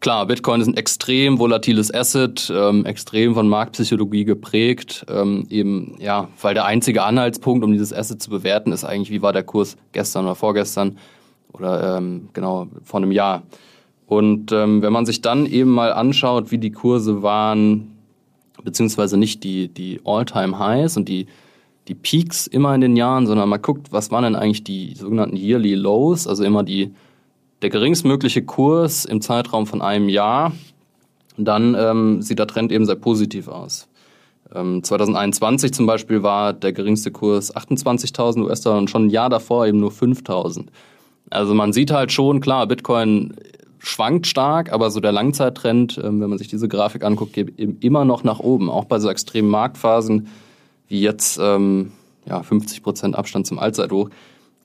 klar, 0.00 0.26
Bitcoin 0.26 0.60
ist 0.60 0.66
ein 0.66 0.76
extrem 0.76 1.38
volatiles 1.38 1.92
Asset, 1.92 2.52
ähm, 2.54 2.84
extrem 2.86 3.34
von 3.34 3.48
Marktpsychologie 3.48 4.24
geprägt, 4.24 5.04
ähm, 5.08 5.46
eben 5.50 5.96
ja, 6.00 6.28
weil 6.40 6.54
der 6.54 6.64
einzige 6.64 7.02
Anhaltspunkt, 7.02 7.64
um 7.64 7.72
dieses 7.72 7.92
Asset 7.92 8.22
zu 8.22 8.30
bewerten, 8.30 8.72
ist 8.72 8.84
eigentlich, 8.84 9.10
wie 9.10 9.22
war 9.22 9.32
der 9.32 9.42
Kurs 9.42 9.76
gestern 9.92 10.24
oder 10.24 10.34
vorgestern 10.34 10.98
oder 11.52 11.96
ähm, 11.96 12.28
genau 12.32 12.68
vor 12.84 13.00
einem 13.00 13.12
Jahr. 13.12 13.42
Und 14.06 14.52
ähm, 14.52 14.82
wenn 14.82 14.92
man 14.92 15.06
sich 15.06 15.20
dann 15.20 15.46
eben 15.46 15.70
mal 15.70 15.92
anschaut, 15.92 16.50
wie 16.50 16.58
die 16.58 16.72
Kurse 16.72 17.22
waren, 17.22 17.92
beziehungsweise 18.62 19.16
nicht 19.16 19.44
die, 19.44 19.68
die 19.68 20.00
All-Time-Highs 20.04 20.96
und 20.96 21.08
die 21.08 21.26
die 21.88 21.94
Peaks 21.94 22.46
immer 22.46 22.74
in 22.74 22.82
den 22.82 22.96
Jahren, 22.96 23.26
sondern 23.26 23.48
man 23.48 23.62
guckt, 23.62 23.92
was 23.92 24.10
waren 24.10 24.24
denn 24.24 24.36
eigentlich 24.36 24.62
die 24.62 24.94
sogenannten 24.94 25.36
Yearly 25.36 25.74
Lows, 25.74 26.26
also 26.26 26.44
immer 26.44 26.62
die, 26.62 26.92
der 27.62 27.70
geringstmögliche 27.70 28.42
Kurs 28.42 29.04
im 29.04 29.20
Zeitraum 29.20 29.66
von 29.66 29.82
einem 29.82 30.08
Jahr. 30.08 30.52
dann 31.36 31.76
ähm, 31.78 32.20
sieht 32.20 32.40
der 32.40 32.48
Trend 32.48 32.72
eben 32.72 32.84
sehr 32.84 32.96
positiv 32.96 33.46
aus. 33.46 33.88
Ähm, 34.54 34.82
2021 34.82 35.72
zum 35.72 35.86
Beispiel 35.86 36.22
war 36.22 36.52
der 36.52 36.72
geringste 36.72 37.10
Kurs 37.10 37.54
28.000 37.54 38.42
US-Dollar 38.44 38.78
und 38.78 38.90
schon 38.90 39.06
ein 39.06 39.10
Jahr 39.10 39.28
davor 39.28 39.66
eben 39.66 39.78
nur 39.78 39.90
5.000. 39.90 40.66
Also 41.30 41.54
man 41.54 41.72
sieht 41.72 41.90
halt 41.92 42.10
schon, 42.10 42.40
klar, 42.40 42.66
Bitcoin 42.66 43.34
schwankt 43.78 44.26
stark, 44.26 44.72
aber 44.72 44.90
so 44.90 45.00
der 45.00 45.12
Langzeittrend, 45.12 45.98
ähm, 46.02 46.20
wenn 46.20 46.30
man 46.30 46.38
sich 46.38 46.48
diese 46.48 46.68
Grafik 46.68 47.04
anguckt, 47.04 47.32
geht 47.32 47.58
eben 47.58 47.76
immer 47.80 48.04
noch 48.04 48.24
nach 48.24 48.40
oben, 48.40 48.70
auch 48.70 48.86
bei 48.86 48.98
so 48.98 49.08
extremen 49.08 49.48
Marktphasen 49.48 50.28
wie 50.88 51.00
jetzt 51.00 51.38
ähm, 51.40 51.92
ja, 52.26 52.42
50 52.42 52.82
Prozent 52.82 53.14
Abstand 53.14 53.46
zum 53.46 53.58
Allzeithoch, 53.58 54.10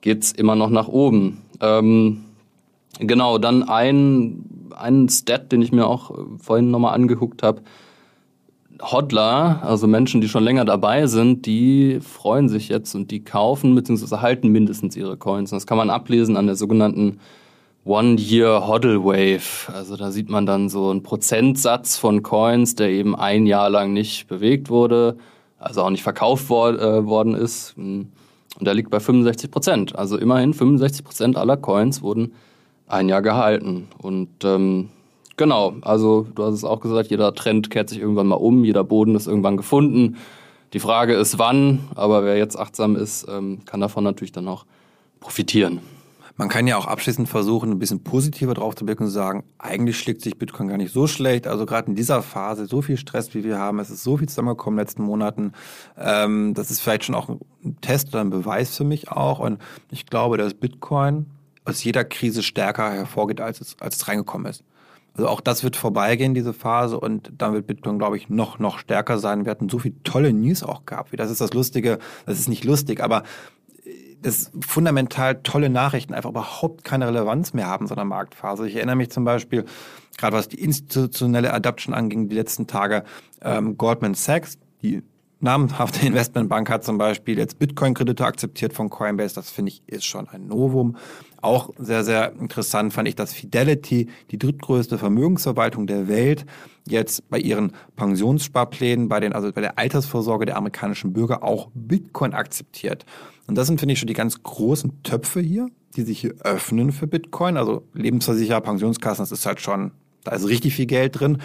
geht's 0.00 0.32
immer 0.32 0.56
noch 0.56 0.70
nach 0.70 0.88
oben. 0.88 1.42
Ähm, 1.60 2.24
genau, 2.98 3.38
dann 3.38 3.62
ein, 3.62 4.70
ein 4.76 5.08
Stat, 5.08 5.52
den 5.52 5.62
ich 5.62 5.72
mir 5.72 5.86
auch 5.86 6.10
äh, 6.10 6.22
vorhin 6.38 6.70
nochmal 6.70 6.94
angeguckt 6.94 7.42
habe. 7.42 7.62
Hodler, 8.82 9.60
also 9.62 9.86
Menschen, 9.86 10.20
die 10.20 10.28
schon 10.28 10.42
länger 10.42 10.64
dabei 10.64 11.06
sind, 11.06 11.46
die 11.46 12.00
freuen 12.00 12.48
sich 12.48 12.68
jetzt 12.68 12.94
und 12.94 13.10
die 13.12 13.22
kaufen 13.22 13.74
bzw. 13.74 14.16
halten 14.16 14.48
mindestens 14.48 14.96
ihre 14.96 15.16
Coins. 15.16 15.50
Das 15.50 15.66
kann 15.66 15.78
man 15.78 15.90
ablesen 15.90 16.36
an 16.36 16.46
der 16.46 16.56
sogenannten 16.56 17.20
One-Year 17.84 18.66
Hodl 18.66 19.04
Wave. 19.04 19.72
Also 19.72 19.96
da 19.96 20.10
sieht 20.10 20.28
man 20.28 20.44
dann 20.44 20.68
so 20.68 20.90
einen 20.90 21.04
Prozentsatz 21.04 21.96
von 21.96 22.24
Coins, 22.24 22.74
der 22.74 22.90
eben 22.90 23.14
ein 23.14 23.46
Jahr 23.46 23.70
lang 23.70 23.92
nicht 23.92 24.26
bewegt 24.26 24.70
wurde 24.70 25.16
also 25.64 25.82
auch 25.82 25.90
nicht 25.90 26.02
verkauft 26.02 26.48
wor 26.50 26.78
äh, 26.78 27.06
worden 27.06 27.34
ist. 27.34 27.76
Und 27.76 28.12
der 28.60 28.74
liegt 28.74 28.90
bei 28.90 29.00
65 29.00 29.50
Prozent. 29.50 29.96
Also 29.96 30.16
immerhin 30.18 30.52
65 30.54 31.04
Prozent 31.04 31.36
aller 31.36 31.56
Coins 31.56 32.02
wurden 32.02 32.34
ein 32.86 33.08
Jahr 33.08 33.22
gehalten. 33.22 33.88
Und 33.98 34.44
ähm, 34.44 34.90
genau, 35.36 35.74
also 35.82 36.26
du 36.34 36.44
hast 36.44 36.54
es 36.54 36.64
auch 36.64 36.80
gesagt, 36.80 37.10
jeder 37.10 37.34
Trend 37.34 37.70
kehrt 37.70 37.88
sich 37.88 37.98
irgendwann 37.98 38.26
mal 38.26 38.36
um, 38.36 38.64
jeder 38.64 38.84
Boden 38.84 39.14
ist 39.14 39.26
irgendwann 39.26 39.56
gefunden. 39.56 40.16
Die 40.72 40.80
Frage 40.80 41.14
ist 41.14 41.38
wann, 41.38 41.80
aber 41.94 42.24
wer 42.24 42.36
jetzt 42.36 42.58
achtsam 42.58 42.96
ist, 42.96 43.26
ähm, 43.28 43.60
kann 43.64 43.80
davon 43.80 44.04
natürlich 44.04 44.32
dann 44.32 44.48
auch 44.48 44.66
profitieren. 45.20 45.80
Man 46.36 46.48
kann 46.48 46.66
ja 46.66 46.76
auch 46.76 46.86
abschließend 46.86 47.28
versuchen, 47.28 47.70
ein 47.70 47.78
bisschen 47.78 48.02
positiver 48.02 48.54
drauf 48.54 48.74
zu 48.74 48.84
blicken 48.84 49.04
und 49.04 49.10
sagen, 49.10 49.44
eigentlich 49.58 49.96
schlägt 49.96 50.20
sich 50.20 50.36
Bitcoin 50.36 50.66
gar 50.66 50.78
nicht 50.78 50.92
so 50.92 51.06
schlecht. 51.06 51.46
Also 51.46 51.64
gerade 51.64 51.86
in 51.86 51.94
dieser 51.94 52.22
Phase, 52.22 52.66
so 52.66 52.82
viel 52.82 52.96
Stress, 52.96 53.34
wie 53.34 53.44
wir 53.44 53.56
haben, 53.60 53.78
es 53.78 53.88
ist 53.88 54.02
so 54.02 54.16
viel 54.16 54.28
zusammengekommen 54.28 54.76
in 54.76 54.78
den 54.78 54.86
letzten 54.86 55.02
Monaten. 55.04 55.52
Ähm, 55.96 56.52
das 56.54 56.72
ist 56.72 56.80
vielleicht 56.80 57.04
schon 57.04 57.14
auch 57.14 57.28
ein 57.28 57.76
Test 57.82 58.08
oder 58.08 58.20
ein 58.20 58.30
Beweis 58.30 58.76
für 58.76 58.82
mich 58.82 59.12
auch. 59.12 59.38
Und 59.38 59.60
ich 59.92 60.06
glaube, 60.06 60.36
dass 60.36 60.54
Bitcoin 60.54 61.26
aus 61.64 61.82
jeder 61.84 62.04
Krise 62.04 62.42
stärker 62.42 62.92
hervorgeht, 62.92 63.40
als 63.40 63.60
es, 63.60 63.76
als 63.80 63.96
es 63.96 64.08
reingekommen 64.08 64.46
ist. 64.50 64.64
Also 65.14 65.28
auch 65.28 65.40
das 65.40 65.62
wird 65.62 65.76
vorbeigehen, 65.76 66.34
diese 66.34 66.52
Phase, 66.52 66.98
und 66.98 67.32
dann 67.38 67.54
wird 67.54 67.66
Bitcoin, 67.68 67.98
glaube 67.98 68.16
ich, 68.16 68.28
noch, 68.28 68.58
noch 68.58 68.78
stärker 68.78 69.18
sein. 69.18 69.44
Wir 69.44 69.50
hatten 69.52 69.68
so 69.68 69.78
viel 69.78 69.94
tolle 70.02 70.32
News 70.32 70.64
auch 70.64 70.86
gehabt. 70.86 71.10
Das 71.16 71.30
ist 71.30 71.40
das 71.40 71.52
Lustige, 71.52 71.98
das 72.26 72.38
ist 72.38 72.48
nicht 72.48 72.64
lustig, 72.64 73.00
aber 73.00 73.22
dass 74.24 74.50
fundamental 74.66 75.42
tolle 75.42 75.68
Nachrichten 75.68 76.14
einfach 76.14 76.30
überhaupt 76.30 76.82
keine 76.82 77.06
Relevanz 77.06 77.52
mehr 77.52 77.66
haben 77.66 77.86
so 77.86 77.94
einer 77.94 78.06
Marktphase. 78.06 78.66
Ich 78.66 78.74
erinnere 78.74 78.96
mich 78.96 79.10
zum 79.10 79.24
Beispiel, 79.24 79.66
gerade 80.16 80.34
was 80.34 80.48
die 80.48 80.60
institutionelle 80.60 81.52
Adaption 81.52 81.94
anging, 81.94 82.28
die 82.28 82.34
letzten 82.34 82.66
Tage, 82.66 83.04
ähm, 83.42 83.76
Goldman 83.76 84.14
Sachs, 84.14 84.58
die 84.82 85.02
namhafte 85.44 86.04
Investmentbank 86.06 86.68
hat 86.68 86.82
zum 86.82 86.98
Beispiel 86.98 87.38
jetzt 87.38 87.60
Bitcoin-Kredite 87.60 88.24
akzeptiert 88.24 88.72
von 88.72 88.90
Coinbase. 88.90 89.36
Das 89.36 89.50
finde 89.50 89.70
ich 89.70 89.82
ist 89.86 90.04
schon 90.04 90.28
ein 90.28 90.48
Novum. 90.48 90.96
Auch 91.40 91.70
sehr, 91.78 92.02
sehr 92.02 92.32
interessant 92.40 92.92
fand 92.92 93.06
ich, 93.06 93.14
dass 93.14 93.32
Fidelity, 93.32 94.08
die 94.30 94.38
drittgrößte 94.38 94.98
Vermögensverwaltung 94.98 95.86
der 95.86 96.08
Welt, 96.08 96.46
jetzt 96.88 97.28
bei 97.30 97.38
ihren 97.38 97.72
Pensionssparplänen, 97.96 99.08
bei 99.08 99.20
den, 99.20 99.32
also 99.32 99.52
bei 99.52 99.60
der 99.60 99.78
Altersvorsorge 99.78 100.46
der 100.46 100.56
amerikanischen 100.56 101.12
Bürger 101.12 101.44
auch 101.44 101.70
Bitcoin 101.74 102.32
akzeptiert. 102.32 103.04
Und 103.46 103.56
das 103.56 103.66
sind, 103.66 103.78
finde 103.78 103.92
ich, 103.92 103.98
schon 103.98 104.08
die 104.08 104.14
ganz 104.14 104.42
großen 104.42 105.02
Töpfe 105.02 105.40
hier, 105.40 105.68
die 105.96 106.02
sich 106.02 106.20
hier 106.20 106.34
öffnen 106.40 106.92
für 106.92 107.06
Bitcoin. 107.06 107.56
Also 107.58 107.84
Lebensversicherer, 107.92 108.62
Pensionskassen, 108.62 109.22
das 109.22 109.32
ist 109.32 109.44
halt 109.44 109.60
schon, 109.60 109.92
da 110.24 110.32
ist 110.32 110.48
richtig 110.48 110.74
viel 110.74 110.86
Geld 110.86 111.20
drin. 111.20 111.38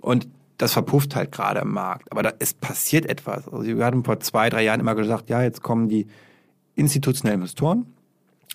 Und 0.00 0.28
das 0.60 0.74
verpufft 0.74 1.16
halt 1.16 1.32
gerade 1.32 1.60
im 1.60 1.72
Markt. 1.72 2.12
Aber 2.12 2.22
da, 2.22 2.32
es 2.38 2.52
passiert 2.52 3.06
etwas. 3.06 3.48
Also 3.48 3.64
wir 3.64 3.84
hatten 3.84 4.04
vor 4.04 4.20
zwei, 4.20 4.50
drei 4.50 4.62
Jahren 4.62 4.80
immer 4.80 4.94
gesagt, 4.94 5.30
ja, 5.30 5.42
jetzt 5.42 5.62
kommen 5.62 5.88
die 5.88 6.06
institutionellen 6.74 7.40
Investoren. 7.40 7.86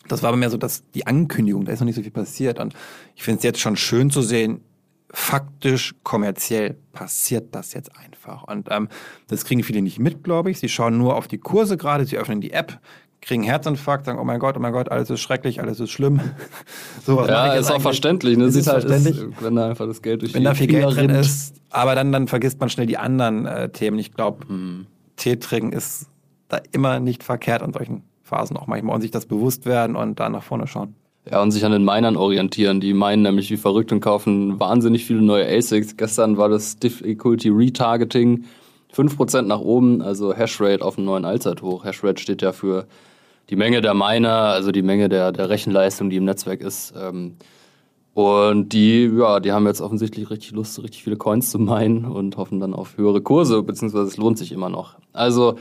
Das 0.08 0.22
war 0.22 0.30
aber 0.30 0.38
mehr 0.38 0.52
so 0.52 0.58
dass 0.58 0.84
die 0.92 1.08
Ankündigung, 1.08 1.66
da 1.66 1.72
ist 1.72 1.80
noch 1.80 1.88
nicht 1.88 1.96
so 1.96 2.04
viel 2.04 2.12
passiert. 2.12 2.60
Und 2.60 2.76
ich 3.16 3.24
finde 3.24 3.40
es 3.40 3.44
jetzt 3.44 3.60
schon 3.60 3.76
schön 3.76 4.12
zu 4.12 4.22
sehen, 4.22 4.62
faktisch, 5.10 5.96
kommerziell 6.04 6.76
passiert 6.94 7.56
das 7.56 7.74
jetzt 7.74 7.98
einfach. 7.98 8.44
Und 8.44 8.68
ähm, 8.70 8.88
das 9.28 9.44
kriegen 9.44 9.64
viele 9.64 9.82
nicht 9.82 9.98
mit, 9.98 10.24
glaube 10.24 10.52
ich. 10.52 10.60
Sie 10.60 10.70
schauen 10.70 11.00
nur 11.00 11.16
auf 11.16 11.28
die 11.28 11.40
Kurse 11.40 11.76
gerade, 11.76 12.06
sie 12.06 12.18
öffnen 12.18 12.40
die 12.40 12.52
App, 12.52 12.80
kriegen 13.26 13.44
Herzinfarkt, 13.44 14.06
sagen, 14.06 14.20
oh 14.20 14.24
mein 14.24 14.40
Gott, 14.40 14.56
oh 14.56 14.60
mein 14.60 14.72
Gott, 14.72 14.90
alles 14.90 15.10
ist 15.10 15.20
schrecklich, 15.20 15.60
alles 15.60 15.80
ist 15.80 15.90
schlimm. 15.90 16.22
Sowas 17.06 17.28
ja, 17.28 17.54
ist 17.54 17.72
auch 17.72 17.82
verständlich. 17.82 18.38
Ne? 18.38 18.46
Ist, 18.46 18.56
ist 18.56 18.68
halt, 18.68 18.84
verständlich. 18.84 19.18
Ist, 19.18 19.44
wenn 19.44 19.56
da 19.56 19.70
einfach 19.70 19.88
das 19.88 20.02
Geld 20.02 20.22
durch 20.22 20.34
wenn 20.34 20.42
die 20.42 20.46
da 20.46 20.54
viel 20.54 20.68
Geld 20.68 20.96
drin 20.96 21.10
ist. 21.10 21.56
Aber 21.72 21.96
dann, 21.96 22.12
dann 22.12 22.28
vergisst 22.28 22.60
man 22.60 22.70
schnell 22.70 22.86
die 22.86 22.98
anderen 22.98 23.48
äh, 23.48 23.70
Themen. 23.70 23.98
Ich 23.98 24.14
glaube, 24.14 24.48
hm. 24.48 24.86
Tee 25.16 25.38
trinken 25.38 25.74
ist 25.74 26.08
da 26.50 26.60
immer 26.72 27.00
nicht 27.00 27.24
verkehrt 27.24 27.64
an 27.64 27.74
solchen 27.74 28.04
Phasen 28.22 28.58
auch 28.58 28.68
manchmal 28.68 28.96
und 28.96 29.02
sich 29.02 29.12
das 29.12 29.26
bewusst 29.26 29.66
werden 29.66 29.96
und 29.96 30.20
da 30.20 30.30
nach 30.30 30.44
vorne 30.44 30.68
schauen. 30.68 30.94
Ja, 31.30 31.42
und 31.42 31.50
sich 31.50 31.66
an 31.66 31.72
den 31.72 31.84
Minern 31.84 32.18
orientieren. 32.18 32.80
Die 32.80 32.94
meinen 32.94 33.24
nämlich 33.24 33.50
wie 33.50 33.58
verrückt 33.58 33.92
und 33.92 34.02
kaufen 34.02 34.60
wahnsinnig 34.60 35.06
viele 35.06 35.24
neue 35.24 35.48
ASICs. 35.48 35.98
Gestern 35.98 36.38
war 36.38 36.50
das 36.50 36.78
Difficulty 36.78 37.50
Retargeting 37.50 38.44
5% 38.96 39.42
nach 39.44 39.60
oben, 39.60 40.04
also 40.04 40.36
Hashrate 40.36 40.86
auf 40.86 40.98
einem 40.98 41.06
neuen 41.06 41.26
Allzeithoch. 41.26 41.84
Hashrate 41.84 42.22
steht 42.22 42.44
ja 42.44 42.52
für 42.52 42.86
die 43.50 43.56
Menge 43.56 43.82
der 43.82 43.94
Miner, 43.94 44.32
also 44.32 44.72
die 44.72 44.82
Menge 44.82 45.10
der, 45.10 45.32
der 45.32 45.50
Rechenleistung, 45.50 46.10
die 46.10 46.18
im 46.18 46.26
Netzwerk 46.26 46.62
ist. 46.62 46.94
Ähm, 46.98 47.38
und 48.14 48.70
die, 48.70 49.12
ja, 49.18 49.42
die 49.42 49.52
haben 49.52 49.68
jetzt 49.68 49.82
offensichtlich 49.82 50.30
richtig 50.30 50.52
Lust, 50.52 50.82
richtig 50.82 51.04
viele 51.04 51.18
Coins 51.18 51.52
zu 51.52 51.60
meinen 51.60 52.06
und 52.06 52.38
hoffen 52.38 52.62
dann 52.62 52.74
auf 52.74 52.98
höhere 52.98 53.22
Kurse, 53.22 53.62
beziehungsweise 53.62 54.08
es 54.08 54.18
lohnt 54.18 54.38
sich 54.38 54.54
immer 54.54 54.70
noch. 54.70 54.96
Also 55.12 55.56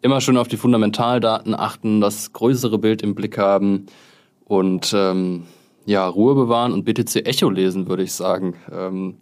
immer 0.00 0.20
schön 0.22 0.38
auf 0.38 0.48
die 0.48 0.56
Fundamentaldaten 0.56 1.54
achten, 1.54 2.00
das 2.00 2.32
größere 2.32 2.78
Bild 2.78 3.02
im 3.02 3.14
Blick 3.14 3.36
haben 3.36 3.86
und 4.46 4.94
ähm, 4.96 5.44
ja, 5.84 6.08
Ruhe 6.08 6.34
bewahren 6.34 6.72
und 6.72 6.84
BTC 6.84 7.26
Echo 7.26 7.50
lesen, 7.50 7.88
würde 7.88 8.02
ich 8.02 8.12
sagen. 8.12 8.54
Ähm, 8.72 9.16